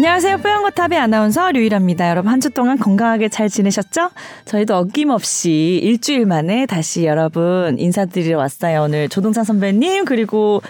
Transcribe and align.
안녕하세요. 0.00 0.36
뽀얀거탑의 0.38 0.98
아나운서 0.98 1.50
류일합니다. 1.52 2.10
여러분 2.10 2.30
한 2.30 2.38
주 2.38 2.50
동안 2.50 2.78
건강하게 2.78 3.30
잘 3.30 3.48
지내셨죠? 3.48 4.10
저희도 4.44 4.76
어김없이 4.76 5.80
일주일 5.82 6.26
만에 6.26 6.66
다시 6.66 7.06
여러분 7.06 7.76
인사드리러 7.78 8.36
왔어요. 8.36 8.82
오늘 8.82 9.08
조동찬 9.08 9.44
선배님 9.44 10.04
그리고 10.04 10.60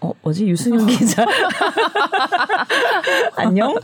어, 0.00 0.12
뭐지? 0.20 0.46
유승윤 0.46 0.84
기자. 0.86 1.24
안녕? 3.36 3.70
어, 3.74 3.80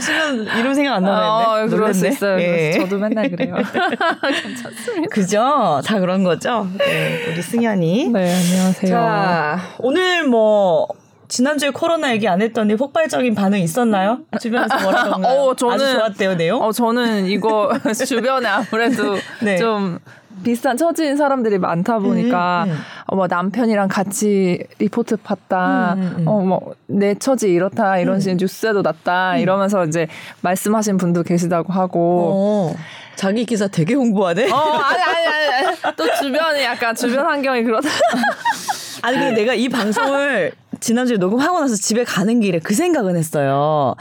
순간 0.00 0.46
이름 0.58 0.72
생각 0.72 0.94
안 0.94 1.02
나네. 1.02 1.26
어, 1.26 1.66
그럴 1.68 1.92
수 1.92 2.06
있어요. 2.08 2.40
예. 2.40 2.72
저도 2.72 2.96
맨날 2.96 3.28
그래요. 3.30 3.54
괜찮습니다. 4.42 5.08
그죠? 5.10 5.82
다 5.84 6.00
그런 6.00 6.24
거죠? 6.24 6.66
네, 6.78 7.26
우리 7.30 7.42
승현이. 7.42 8.08
네, 8.08 8.34
안녕하세요. 8.34 8.90
자, 8.90 9.60
오늘 9.78 10.24
뭐, 10.26 10.88
지난주에 11.34 11.70
코로나 11.70 12.12
얘기 12.12 12.28
안 12.28 12.40
했더니 12.40 12.76
폭발적인 12.76 13.34
반응 13.34 13.58
있었나요? 13.58 14.20
주변에서 14.40 14.78
뭐라던가 14.80 15.28
어, 15.28 15.56
저는, 15.56 15.74
아주 15.74 15.92
좋았대요, 15.92 16.36
내용? 16.36 16.62
어, 16.62 16.70
저는 16.70 17.26
이거 17.26 17.72
주변에 18.06 18.48
아무래도 18.48 19.16
네. 19.42 19.56
좀 19.56 19.98
비슷한 20.44 20.76
처지인 20.76 21.16
사람들이 21.16 21.58
많다 21.58 21.98
보니까 21.98 22.66
음, 22.68 22.70
음. 22.70 22.78
어, 23.06 23.16
뭐 23.16 23.26
남편이랑 23.26 23.88
같이 23.88 24.62
리포트 24.78 25.16
팠다. 25.16 25.94
음, 25.94 26.02
음, 26.02 26.14
음. 26.18 26.28
어뭐 26.28 26.74
내 26.86 27.16
처지 27.16 27.50
이렇다 27.50 27.98
이런 27.98 28.16
음. 28.16 28.20
식의 28.20 28.36
뉴스에도 28.36 28.82
났다 28.82 29.38
이러면서 29.38 29.84
이제 29.86 30.06
말씀하신 30.42 30.98
분도 30.98 31.24
계시다고 31.24 31.72
하고. 31.72 32.30
어. 32.32 32.76
자기 33.16 33.44
기사 33.44 33.66
되게 33.68 33.94
홍보하네. 33.94 34.50
어 34.50 34.56
아니 34.56 35.02
아니 35.02 35.26
아니, 35.26 35.66
아니. 35.66 35.96
또 35.96 36.04
주변이 36.14 36.62
약간 36.62 36.94
주변 36.94 37.26
환경이 37.26 37.62
그렇다. 37.62 37.88
아니 39.02 39.18
근데 39.18 39.32
내가 39.42 39.54
이 39.54 39.68
방송을 39.68 40.52
지난주에 40.84 41.16
녹음하고 41.16 41.60
나서 41.60 41.76
집에 41.76 42.04
가는 42.04 42.40
길에 42.40 42.58
그 42.58 42.74
생각은 42.74 43.16
했어요. 43.16 43.94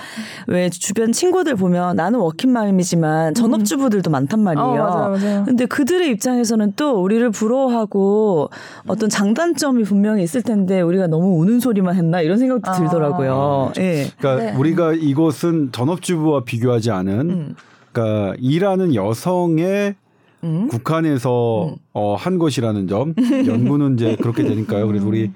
왜 0.47 0.69
주변 0.69 1.13
친구들 1.13 1.55
보면 1.55 1.95
나는 1.95 2.19
워킹맘이지만 2.19 3.35
전업주부들도 3.35 4.09
많단 4.09 4.41
말이에요. 4.41 4.65
어, 4.65 4.75
맞아요, 4.75 5.09
맞아요. 5.11 5.43
근데 5.45 5.65
그들의 5.65 6.09
입장에서는 6.09 6.73
또 6.75 7.01
우리를 7.01 7.29
부러워하고 7.31 8.49
어떤 8.85 9.07
장단점이 9.07 9.83
분명히 9.83 10.23
있을 10.23 10.41
텐데 10.41 10.81
우리가 10.81 11.07
너무 11.07 11.39
우는 11.39 11.61
소리만 11.61 11.95
했나 11.95 12.19
이런 12.19 12.37
생각도 12.37 12.69
아. 12.69 12.73
들더라고요. 12.73 13.71
아, 13.73 13.79
예. 13.79 14.07
그러니까 14.17 14.51
네. 14.51 14.57
우리가 14.57 14.91
이곳은 14.93 15.71
전업주부와 15.71 16.43
비교하지 16.43 16.91
않은 16.91 17.29
음. 17.29 17.55
그러니까 17.93 18.35
일하는 18.39 18.93
여성의 18.93 19.95
음? 20.43 20.67
국한에서 20.67 21.69
음. 21.69 21.75
어, 21.93 22.15
한 22.15 22.37
것이라는 22.39 22.89
점 22.89 23.13
연구는 23.47 23.93
이제 23.93 24.17
그렇게 24.17 24.43
되니까요. 24.43 24.85
그래서 24.87 25.07
우리 25.07 25.31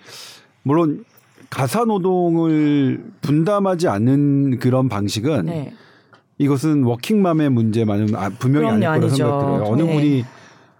물론 0.63 1.05
가사 1.49 1.85
노동을 1.85 3.03
분담하지 3.21 3.87
않는 3.87 4.59
그런 4.59 4.89
방식은 4.89 5.45
네. 5.45 5.73
이것은 6.37 6.83
워킹맘의 6.83 7.49
문제만은 7.49 8.15
아, 8.15 8.29
분명히 8.29 8.67
아닐 8.67 9.01
거라 9.01 9.09
생각 9.09 9.39
들어요. 9.39 9.63
어느 9.65 9.81
네. 9.81 9.93
분이 9.93 10.25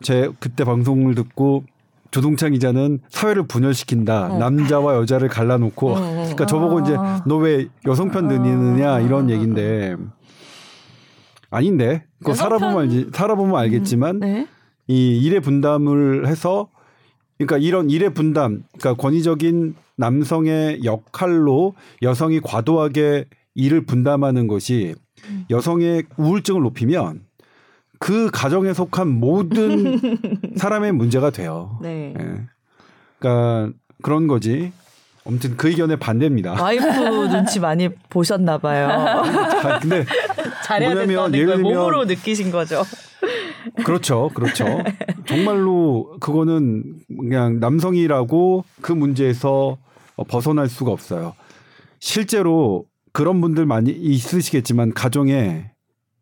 제 0.02 0.30
그때 0.40 0.64
방송을 0.64 1.16
듣고 1.16 1.64
조동찬 2.12 2.54
기자는 2.54 3.00
사회를 3.10 3.48
분열시킨다. 3.48 4.34
어. 4.34 4.38
남자와 4.38 4.96
여자를 4.96 5.30
갈라놓고. 5.30 5.92
어. 5.92 6.00
그러니까 6.00 6.46
저보고 6.46 6.82
이제 6.82 6.96
아. 6.98 7.24
너왜 7.26 7.68
여성 7.86 8.12
편 8.12 8.28
드느냐 8.28 8.96
아. 8.96 9.00
이런 9.00 9.30
얘기인데 9.30 9.96
아닌데. 11.50 12.04
그거 12.20 12.34
살아보면 12.34 12.78
알지. 12.78 13.10
살아보면 13.14 13.56
알겠지만 13.56 14.16
음. 14.18 14.20
네? 14.20 14.48
이 14.88 15.20
일의 15.22 15.42
분담을 15.42 16.28
해서 16.28 16.70
그러니까 17.38 17.58
이런 17.58 17.90
일의 17.90 18.14
분담, 18.14 18.64
그러니까 18.80 19.02
권위적인 19.02 19.76
남성의 19.98 20.84
역할로 20.84 21.76
여성이 22.02 22.40
과도하게 22.40 23.26
일을 23.56 23.86
분담하는 23.86 24.48
것이 24.48 24.96
음. 25.30 25.46
여성의 25.50 26.04
우울증을 26.18 26.62
높이면 26.62 27.22
그 28.00 28.30
가정에 28.32 28.74
속한 28.74 29.08
모든 29.08 30.00
사람의 30.56 30.92
문제가 30.92 31.32
돼요. 31.32 31.80
네. 31.82 32.14
네. 32.16 32.46
그러니까 33.20 33.74
그런 34.02 34.28
거지. 34.28 34.72
아무튼 35.26 35.58
그 35.58 35.68
의견에 35.68 35.98
반대입니다. 35.98 36.54
와이프 36.62 36.86
눈치 37.30 37.60
많이 37.60 37.90
보셨나 38.10 38.60
봐요. 38.60 39.24
근데 39.82 40.06
잘해야 40.64 40.94
뭐냐면 40.94 41.34
예를 41.34 41.58
들면 41.58 41.62
몸으로 41.64 42.06
느끼신 42.06 42.52
거죠. 42.52 42.84
그렇죠, 43.84 44.30
그렇죠. 44.34 44.66
정말로 45.26 46.18
그거는 46.22 46.97
그냥 47.18 47.60
남성이라고 47.60 48.64
그 48.82 48.92
문제에서 48.92 49.78
벗어날 50.28 50.70
수가 50.70 50.92
없어요. 50.92 51.34
실제로 52.00 52.86
그런 53.12 53.42
분들 53.42 53.66
많이 53.66 53.92
있으시겠지만 53.92 54.94
가정에 54.94 55.72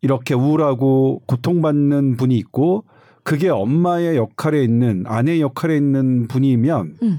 이렇게 0.02 0.34
우울하고 0.34 1.22
고통받는 1.26 2.16
분이 2.16 2.36
있고 2.38 2.84
그게 3.22 3.48
엄마의 3.48 4.16
역할에 4.16 4.62
있는 4.62 5.04
아내의 5.06 5.40
역할에 5.40 5.76
있는 5.76 6.28
분이면 6.28 6.96
음. 7.02 7.18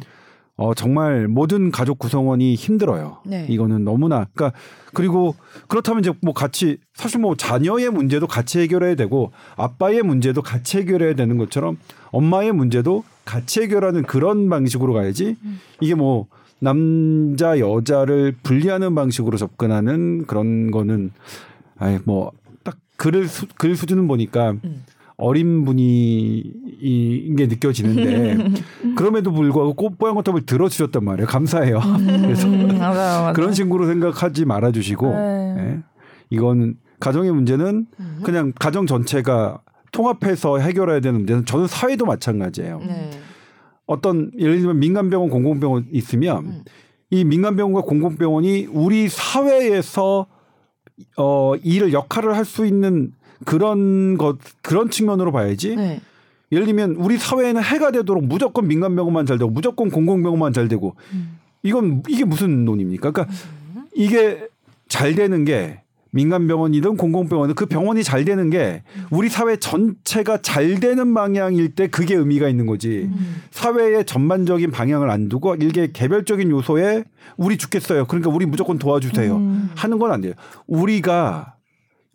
어, 0.58 0.74
정말 0.74 1.28
모든 1.28 1.70
가족 1.72 2.00
구성원이 2.00 2.56
힘들어요. 2.56 3.20
네. 3.24 3.46
이거는 3.48 3.84
너무나. 3.84 4.26
그러니까 4.34 4.58
그리고 4.92 5.36
그렇다면 5.68 6.02
이제 6.04 6.12
뭐 6.22 6.34
같이 6.34 6.80
사실 6.96 7.20
뭐 7.22 7.36
자녀의 7.36 7.92
문제도 7.92 8.26
같이 8.26 8.60
해결해야 8.60 8.96
되고 8.96 9.32
아빠의 9.56 10.02
문제도 10.02 10.42
같이 10.42 10.80
해결해야 10.80 11.14
되는 11.14 11.38
것처럼 11.38 11.78
엄마의 12.10 12.54
문제도 12.54 13.04
같이 13.24 13.62
해결하는 13.62 14.02
그런 14.04 14.50
방식으로 14.50 14.94
가야지 14.94 15.36
음. 15.44 15.60
이게 15.80 15.94
뭐 15.94 16.26
남자 16.60 17.60
여자를 17.60 18.36
분리하는 18.42 18.96
방식으로 18.96 19.38
접근하는 19.38 20.26
그런 20.26 20.72
거는 20.72 21.12
아예 21.78 22.00
뭐딱 22.06 22.78
글을 22.96 23.28
수, 23.28 23.46
글 23.58 23.76
수준은 23.76 24.08
보니까 24.08 24.56
음. 24.64 24.84
어린 25.18 25.66
분이 25.66 26.44
이게 26.80 27.48
느껴지는데 27.48 28.38
그럼에도 28.96 29.32
불구하고 29.32 29.74
꽃보양 29.74 30.16
것탑을 30.16 30.46
들어주셨단 30.46 31.04
말이에요. 31.04 31.28
감사해요. 31.28 31.80
음, 31.80 32.06
그래서 32.22 32.48
맞아, 32.48 33.22
맞아. 33.22 33.34
그런 33.34 33.52
식으로 33.54 33.88
생각하지 33.88 34.46
말아주시고 34.46 35.10
네. 35.10 35.54
네. 35.56 35.80
이건 36.30 36.76
가정의 37.00 37.32
문제는 37.32 37.88
음. 38.00 38.20
그냥 38.24 38.54
가정 38.60 38.86
전체가 38.86 39.60
통합해서 39.92 40.60
해결해야 40.60 41.00
되는 41.00 41.20
문제는 41.20 41.46
저는 41.46 41.66
사회도 41.68 42.06
마찬가지예요. 42.06 42.80
네. 42.80 43.10
어떤 43.88 44.32
예를 44.38 44.60
들면 44.60 44.80
민간병원 44.80 45.30
공공병원 45.30 45.88
있으면 45.94 46.46
음. 46.46 46.64
이 47.10 47.24
민간병원과 47.24 47.82
공공병원이 47.82 48.68
우리 48.72 49.08
사회에서 49.10 50.28
어 51.18 51.56
일을 51.64 51.94
역할을 51.94 52.36
할 52.36 52.46
수 52.46 52.66
있는 52.68 53.14
그런 53.46 54.18
것 54.18 54.38
그런 54.62 54.90
측면으로 54.90 55.32
봐야지. 55.32 55.76
네. 55.76 56.02
예를 56.52 56.66
들면 56.66 56.96
우리 56.98 57.18
사회에는 57.18 57.62
해가 57.62 57.92
되도록 57.92 58.24
무조건 58.26 58.68
민간 58.68 58.96
병원만 58.96 59.26
잘 59.26 59.38
되고 59.38 59.52
무조건 59.52 59.90
공공 59.90 60.24
병원만 60.24 60.54
잘 60.54 60.68
되고 60.70 60.96
음. 61.14 61.38
이건 61.64 62.04
이게 62.08 62.24
무슨 62.24 62.64
논입니까? 62.64 63.12
그러니까 63.12 63.36
음. 63.76 63.84
이게 63.94 64.48
잘 64.88 65.16
되는 65.16 65.44
게 65.44 65.82
민간 66.12 66.48
병원이든 66.48 66.96
공공 66.96 67.28
병원이든 67.28 67.56
그 67.56 67.66
병원이 67.66 68.02
잘 68.04 68.24
되는 68.24 68.50
게 68.50 68.82
우리 69.12 69.28
사회 69.28 69.58
전체가 69.58 70.38
잘 70.42 70.80
되는 70.80 71.14
방향일 71.14 71.76
때 71.76 71.88
그게 71.88 72.16
의미가 72.16 72.48
있는 72.48 72.66
거지. 72.66 73.10
음. 73.12 73.42
사회의 73.52 74.06
전반적인 74.06 74.72
방향을 74.72 75.10
안 75.10 75.28
두고 75.28 75.56
일개 75.56 75.92
개별적인 75.92 76.50
요소에 76.50 77.04
우리 77.36 77.58
죽겠어요. 77.58 78.06
그러니까 78.06 78.30
우리 78.32 78.46
무조건 78.46 78.80
도와주세요. 78.80 79.36
음. 79.36 79.70
하는 79.76 80.00
건 80.00 80.12
안 80.14 80.22
돼요. 80.22 80.34
우리가 80.66 81.57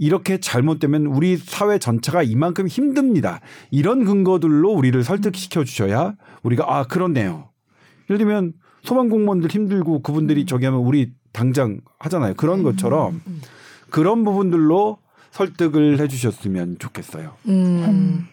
이렇게 0.02 0.38
잘못되면 0.38 1.06
우리 1.06 1.37
사회 1.37 1.78
전체가 1.78 2.25
이만큼 2.25 2.66
힘듭니다. 2.66 3.38
이런 3.70 4.04
근거들로 4.04 4.72
우리를 4.72 5.00
설득시켜 5.04 5.62
주셔야 5.62 6.16
우리가 6.43 6.64
아 6.66 6.82
그렇네요. 6.82 7.50
예를 8.10 8.19
들면 8.19 8.54
소방 8.82 9.08
공무원들 9.08 9.49
힘들고 9.49 10.02
그분들이 10.02 10.44
저기 10.44 10.64
하면 10.64 10.81
우리 10.81 11.12
당장 11.31 11.78
하잖아요. 12.00 12.34
그런 12.34 12.58
음. 12.58 12.64
것처럼 12.64 13.22
그런 13.90 14.25
부분들로 14.25 14.99
설득을 15.31 16.00
해주셨으면 16.00 16.78
좋겠어요. 16.81 17.37
음. 17.46 18.26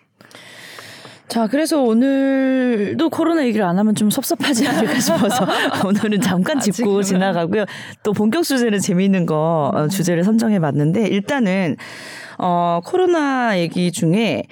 자, 1.30 1.46
그래서 1.46 1.80
오늘도 1.84 3.12
코로나 3.12 3.46
얘기를 3.46 3.64
안 3.64 3.78
하면 3.78 3.94
좀 3.94 4.10
섭섭하지 4.10 4.68
않을까 4.68 4.98
싶어서 5.00 5.46
오늘은 5.86 6.22
잠깐 6.22 6.60
짚고 6.60 7.04
지나가고요. 7.04 7.66
또 8.02 8.14
본격 8.14 8.44
주제는 8.44 8.80
재미있는 8.80 9.28
거 9.28 9.72
어, 9.74 9.88
주제를 9.88 10.24
선정해 10.24 10.60
봤는데 10.60 11.08
일단은 11.08 11.78
어 12.40 12.80
코로나 12.84 13.60
얘기 13.60 13.92
중에 13.92 14.44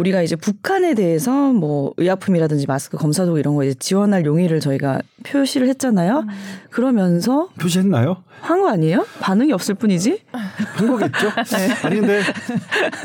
우리가 0.00 0.22
이제 0.22 0.34
북한에 0.34 0.94
대해서 0.94 1.52
뭐 1.52 1.92
의약품이라든지 1.98 2.66
마스크 2.66 2.96
검사도 2.96 3.38
이런 3.38 3.54
거 3.54 3.64
이제 3.64 3.74
지원할 3.74 4.24
용의를 4.24 4.60
저희가 4.60 5.00
표시를 5.24 5.68
했잖아요. 5.68 6.20
음. 6.20 6.28
그러면서 6.70 7.48
표시했나요? 7.60 8.22
한 8.40 8.60
거 8.60 8.70
아니에요? 8.70 9.06
반응이 9.20 9.52
없을 9.52 9.74
뿐이지? 9.74 10.20
한 10.32 10.86
거겠죠. 10.88 11.28
네. 11.52 11.86
아니 11.86 12.00
근데 12.00 12.22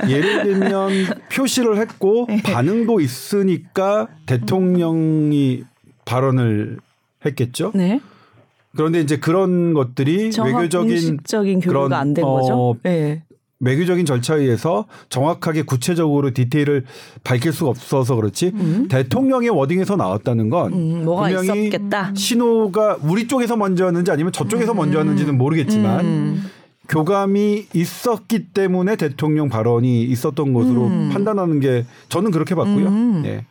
예를 0.10 0.44
들면 0.44 0.92
표시를 1.32 1.78
했고 1.78 2.26
네. 2.30 2.42
반응도 2.42 3.02
있으니까 3.02 4.08
대통령이 4.26 5.64
발언을 6.06 6.78
했겠죠. 7.26 7.72
네. 7.76 8.00
그런데 8.78 9.02
이제 9.02 9.18
그런 9.18 9.74
것들이 9.74 10.32
외교적인 10.42 11.20
적인 11.26 11.60
교류가 11.60 11.98
안 11.98 12.14
된 12.14 12.24
거죠. 12.26 12.54
어, 12.54 12.76
네. 12.84 13.24
외교적인 13.66 14.06
절차에 14.06 14.40
의해서 14.42 14.86
정확하게 15.10 15.64
구체적으로 15.64 16.32
디테일을 16.32 16.86
밝힐 17.24 17.52
수가 17.52 17.72
없어서 17.72 18.16
그렇지 18.16 18.52
음. 18.54 18.88
대통령의 18.90 19.50
워딩에서 19.50 19.96
나왔다는 19.96 20.50
건 20.50 20.74
음, 20.74 21.06
분명히 21.06 21.68
있었겠다. 21.68 22.14
신호가 22.16 22.98
우리 23.02 23.28
쪽에서 23.28 23.58
먼저 23.58 23.86
왔는지 23.86 24.12
아니면 24.12 24.32
저쪽에서 24.32 24.74
음. 24.74 24.78
먼저 24.78 25.00
왔는지는 25.00 25.38
모르겠지만 25.38 26.06
음. 26.06 26.44
교감이 26.88 27.66
있었기 27.74 28.50
때문에 28.50 28.96
대통령 28.96 29.50
발언이 29.50 30.04
있었던 30.04 30.54
것으로 30.54 30.86
음. 30.86 31.10
판단하는 31.12 31.60
게 31.60 31.86
저는 32.10 32.30
그렇게 32.32 32.54
봤고요. 32.54 33.24
예. 33.26 33.46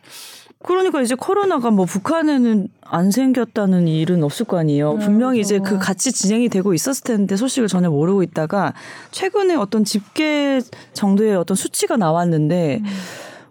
그러니까 0.65 1.01
이제 1.01 1.15
코로나가 1.15 1.69
뭐 1.69 1.85
북한에는 1.85 2.67
안 2.81 3.11
생겼다는 3.11 3.87
일은 3.87 4.23
없을 4.23 4.45
거 4.45 4.57
아니에요. 4.57 4.93
네, 4.95 5.05
분명히 5.05 5.39
이제 5.39 5.59
그 5.59 5.77
같이 5.77 6.11
진행이 6.11 6.49
되고 6.49 6.73
있었을 6.73 7.03
텐데 7.03 7.35
소식을 7.35 7.67
전혀 7.67 7.89
모르고 7.89 8.23
있다가 8.23 8.73
최근에 9.11 9.55
어떤 9.55 9.83
집계 9.83 10.61
정도의 10.93 11.35
어떤 11.35 11.55
수치가 11.55 11.97
나왔는데 11.97 12.81
음. 12.83 12.85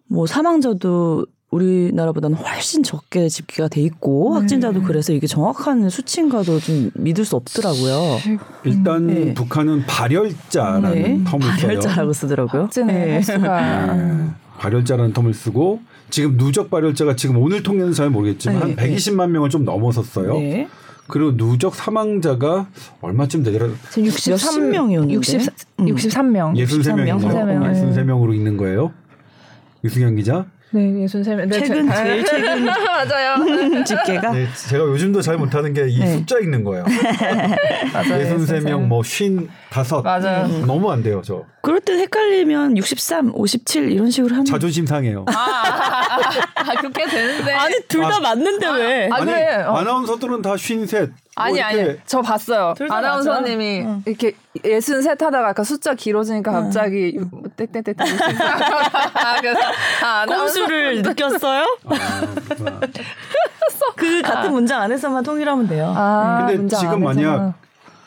뭐 0.09 0.27
사망자도 0.27 1.27
우리나라보다는 1.51 2.37
훨씬 2.37 2.83
적게 2.83 3.29
집계가 3.29 3.69
돼 3.69 3.81
있고 3.83 4.35
네. 4.35 4.41
확진자도 4.41 4.83
그래서 4.83 5.13
이게 5.13 5.29
정확한 5.29 5.89
수치인가도 5.89 6.59
좀 6.59 6.91
믿을 6.95 7.25
수 7.25 7.37
없더라고요. 7.37 8.19
일단 8.65 9.07
네. 9.07 9.35
북한은 9.35 9.87
발열자라는 9.87 10.93
네. 10.93 11.25
텀을 11.25 11.43
써요. 11.43 11.57
발열자라고 11.61 12.13
쓰더라고요. 12.13 12.69
네. 12.87 13.21
네. 13.21 14.31
발열자라는 14.59 15.13
텀을 15.13 15.33
쓰고 15.33 15.81
지금 16.15 16.37
누적 16.37 16.71
발열자가 16.71 17.17
지금 17.17 17.39
오늘 17.39 17.65
통계는 17.65 17.93
잘 17.93 18.09
모르겠지만 18.09 18.55
네, 18.55 18.61
한 18.61 18.77
120만 18.77 19.31
명을 19.31 19.51
좀 19.51 19.65
넘어섰어요. 19.65 20.35
네. 20.35 20.69
그리고 21.09 21.37
누적 21.37 21.75
사망자가 21.75 22.69
얼마쯤 23.01 23.43
되더라? 23.43 23.71
지금 23.91 24.11
63명이었는데. 24.11 25.11
60, 25.11 25.41
63명. 25.79 26.55
63명이요. 26.55 27.19
63명. 27.19 27.97
63명으로 27.97 28.33
있는 28.33 28.57
거예요. 28.57 28.93
유승현 29.83 30.15
기자. 30.15 30.47
네, 30.75 31.03
예순 31.03 31.23
세명. 31.23 31.49
네, 31.49 31.61
최근 31.61 31.89
제, 31.89 31.95
제일 32.05 32.25
최근 32.27 32.65
맞아요. 32.65 33.85
집계가. 33.85 34.33
네, 34.33 34.49
제가 34.69 34.85
요즘도 34.85 35.23
잘 35.23 35.37
못하는 35.37 35.73
게이 35.73 35.99
네. 36.01 36.17
숫자 36.17 36.37
읽는 36.41 36.65
거예요. 36.65 36.85
예순 38.19 38.45
세명, 38.45 38.89
뭐쉰 38.89 39.49
다섯. 39.71 40.03
맞아요. 40.03 40.47
음, 40.47 40.67
너무 40.67 40.91
안 40.91 41.03
돼요, 41.03 41.23
저. 41.25 41.45
그럴 41.63 41.81
때 41.81 41.93
헷갈리면 41.95 42.77
63, 42.77 43.31
57 43.35 43.93
이런 43.93 44.11
식으로 44.11 44.33
하면 44.35 44.45
자존심 44.47 44.85
상해요. 44.85 45.25
아, 45.29 45.33
아, 45.33 46.19
아 46.57 46.75
그렇게 46.81 47.07
되는데. 47.07 47.53
아니 47.53 47.75
둘 47.89 48.03
다 48.05 48.21
맞는데 48.21 48.69
왜? 48.71 49.09
아, 49.11 49.21
그래. 49.21 49.63
어. 49.67 49.77
아나운서들은 49.77 50.43
다 50.43 50.57
쉰셋. 50.57 51.11
아니 51.37 51.55
뭐 51.59 51.65
아니 51.65 51.97
저 52.07 52.23
봤어요. 52.23 52.75
아나운서님이 52.89 53.81
응. 53.81 54.03
이렇게 54.07 54.35
예순 54.65 55.03
셋 55.03 55.21
하다가 55.21 55.49
아까 55.49 55.65
숫자 55.65 55.95
길어지니까 55.95 56.53
갑자기 56.53 57.17
응. 57.19 57.31
땡땡땡땡 57.57 57.95
아, 59.15 59.41
그래서 59.41 59.61
아, 60.05 60.27
꼼수를 60.27 61.03
느꼈어요? 61.03 61.65
아, 61.87 62.21
그 63.97 64.23
같은 64.23 64.53
문장 64.53 64.81
안에서만 64.83 65.23
통일하면 65.25 65.67
돼요. 65.69 65.93
아, 65.97 66.47
근데 66.49 66.77
지금 66.77 67.03
만약 67.03 67.55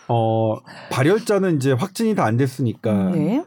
어 0.07 0.57
발열자는 0.89 1.57
이제 1.57 1.71
확진이 1.73 2.15
다 2.15 2.23
안 2.25 2.38
됐으니까 2.38 2.94
네. 3.12 3.44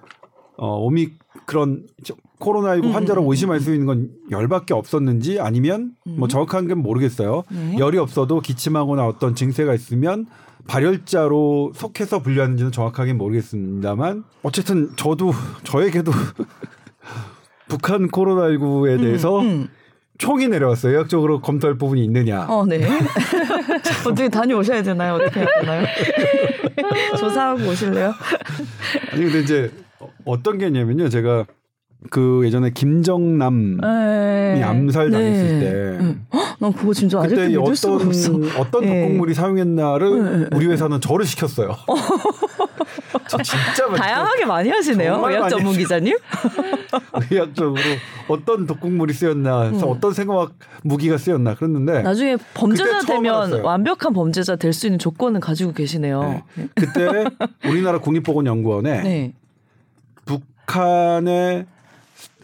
어 0.56 0.76
오미크론 0.78 1.86
코로나19 2.40 2.84
음, 2.84 2.90
환자로 2.92 3.22
음, 3.22 3.26
음, 3.26 3.30
의심할 3.30 3.60
수 3.60 3.72
있는 3.72 3.86
건 3.86 4.10
열밖에 4.30 4.74
없었는지 4.74 5.38
아니면 5.38 5.92
뭐 6.04 6.26
정확한 6.26 6.66
건 6.66 6.78
모르겠어요. 6.78 7.44
네. 7.50 7.76
열이 7.78 7.98
없어도 7.98 8.40
기침하거나 8.40 9.06
어떤 9.06 9.34
증세가 9.34 9.74
있으면 9.74 10.26
발열자로 10.66 11.72
속해서 11.74 12.20
분류하는지는 12.20 12.72
정확하게 12.72 13.12
모르겠습니다만 13.12 14.24
어쨌든 14.42 14.90
저도 14.96 15.32
저에게도 15.64 16.10
북한 17.68 18.08
코로나19에 18.08 19.00
대해서 19.00 19.40
음. 19.40 19.68
총이 20.18 20.48
내려왔어요. 20.48 20.92
의학적으로 20.92 21.40
검토할 21.40 21.78
부분이 21.78 22.04
있느냐. 22.04 22.44
어, 22.46 22.66
네. 22.66 22.86
어떻게 24.06 24.28
다녀오셔야 24.28 24.82
되나요? 24.82 25.14
어떻게 25.14 25.40
해야 25.40 25.48
되나요? 25.60 25.86
조사하고 27.18 27.70
오실래요? 27.70 28.12
아니, 29.12 29.24
근데 29.24 29.40
이제 29.40 29.72
어떤 30.26 30.58
게 30.58 30.66
있냐면요. 30.66 31.08
제가 31.08 31.46
그 32.08 32.42
예전에 32.44 32.70
김정남이 32.70 33.76
네. 33.82 34.62
암살 34.62 35.10
당했을 35.10 35.44
네. 35.44 35.60
때, 35.60 35.70
응. 36.00 36.26
난 36.58 36.72
그거 36.72 36.94
진짜 36.94 37.20
아직도 37.20 37.42
믿을 37.42 37.60
어떤, 37.60 37.74
수가 37.74 37.94
없어. 37.96 38.32
어떤 38.58 38.80
네. 38.84 39.02
독극물이 39.02 39.34
사용했나를 39.34 40.24
네, 40.24 40.38
네. 40.38 40.46
우리 40.56 40.66
회사는 40.66 41.00
저를 41.02 41.26
시켰어요. 41.26 41.76
저 43.28 43.38
진짜 43.42 43.86
다양하게 43.94 44.44
많이 44.46 44.70
하시네요. 44.70 45.22
의학 45.28 45.48
전문 45.50 45.76
기자님. 45.76 46.16
의학적으로 47.30 47.80
어떤 48.28 48.66
독극물이 48.66 49.12
쓰였나, 49.12 49.68
음. 49.68 49.80
어떤 49.84 50.12
생화학 50.12 50.52
무기가 50.82 51.18
쓰였나 51.18 51.54
그랬는데 51.54 52.02
나중에 52.02 52.36
범죄자 52.54 53.00
되면 53.00 53.34
알았어요. 53.34 53.62
완벽한 53.62 54.12
범죄자 54.14 54.56
될 54.56 54.72
수 54.72 54.86
있는 54.86 54.98
조건을 54.98 55.40
가지고 55.40 55.72
계시네요. 55.72 56.42
네. 56.54 56.68
그때 56.74 57.24
우리나라 57.68 57.98
국립보건연구원에 58.00 59.32
북한의 60.24 61.66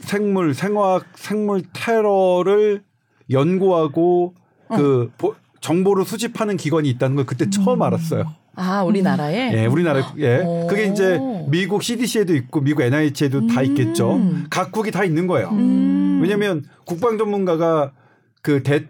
생물, 0.07 0.55
생화학, 0.55 1.05
생물 1.17 1.63
테러를 1.73 2.83
연구하고 3.29 4.35
어. 4.69 4.77
그 4.77 5.11
보, 5.19 5.35
정보를 5.61 6.05
수집하는 6.05 6.57
기관이 6.57 6.89
있다는 6.91 7.17
걸 7.17 7.27
그때 7.27 7.51
처음 7.51 7.81
음. 7.81 7.83
알았어요. 7.83 8.33
아, 8.55 8.85
우리나라에? 8.85 9.53
예, 9.53 9.67
우리나라, 9.67 10.15
예. 10.19 10.39
오. 10.39 10.67
그게 10.69 10.87
이제 10.87 11.19
미국 11.49 11.83
CDC에도 11.83 12.35
있고 12.37 12.61
미국 12.61 12.83
NIH에도 12.83 13.39
음. 13.39 13.47
다 13.49 13.63
있겠죠. 13.63 14.19
각국이 14.49 14.93
다 14.93 15.05
있는 15.05 15.27
거예요. 15.27 15.49
음. 15.51 16.21
왜냐면 16.23 16.65
국방 16.87 17.19
전문가가 17.19 17.93
그 18.41 18.63
대, 18.63 18.87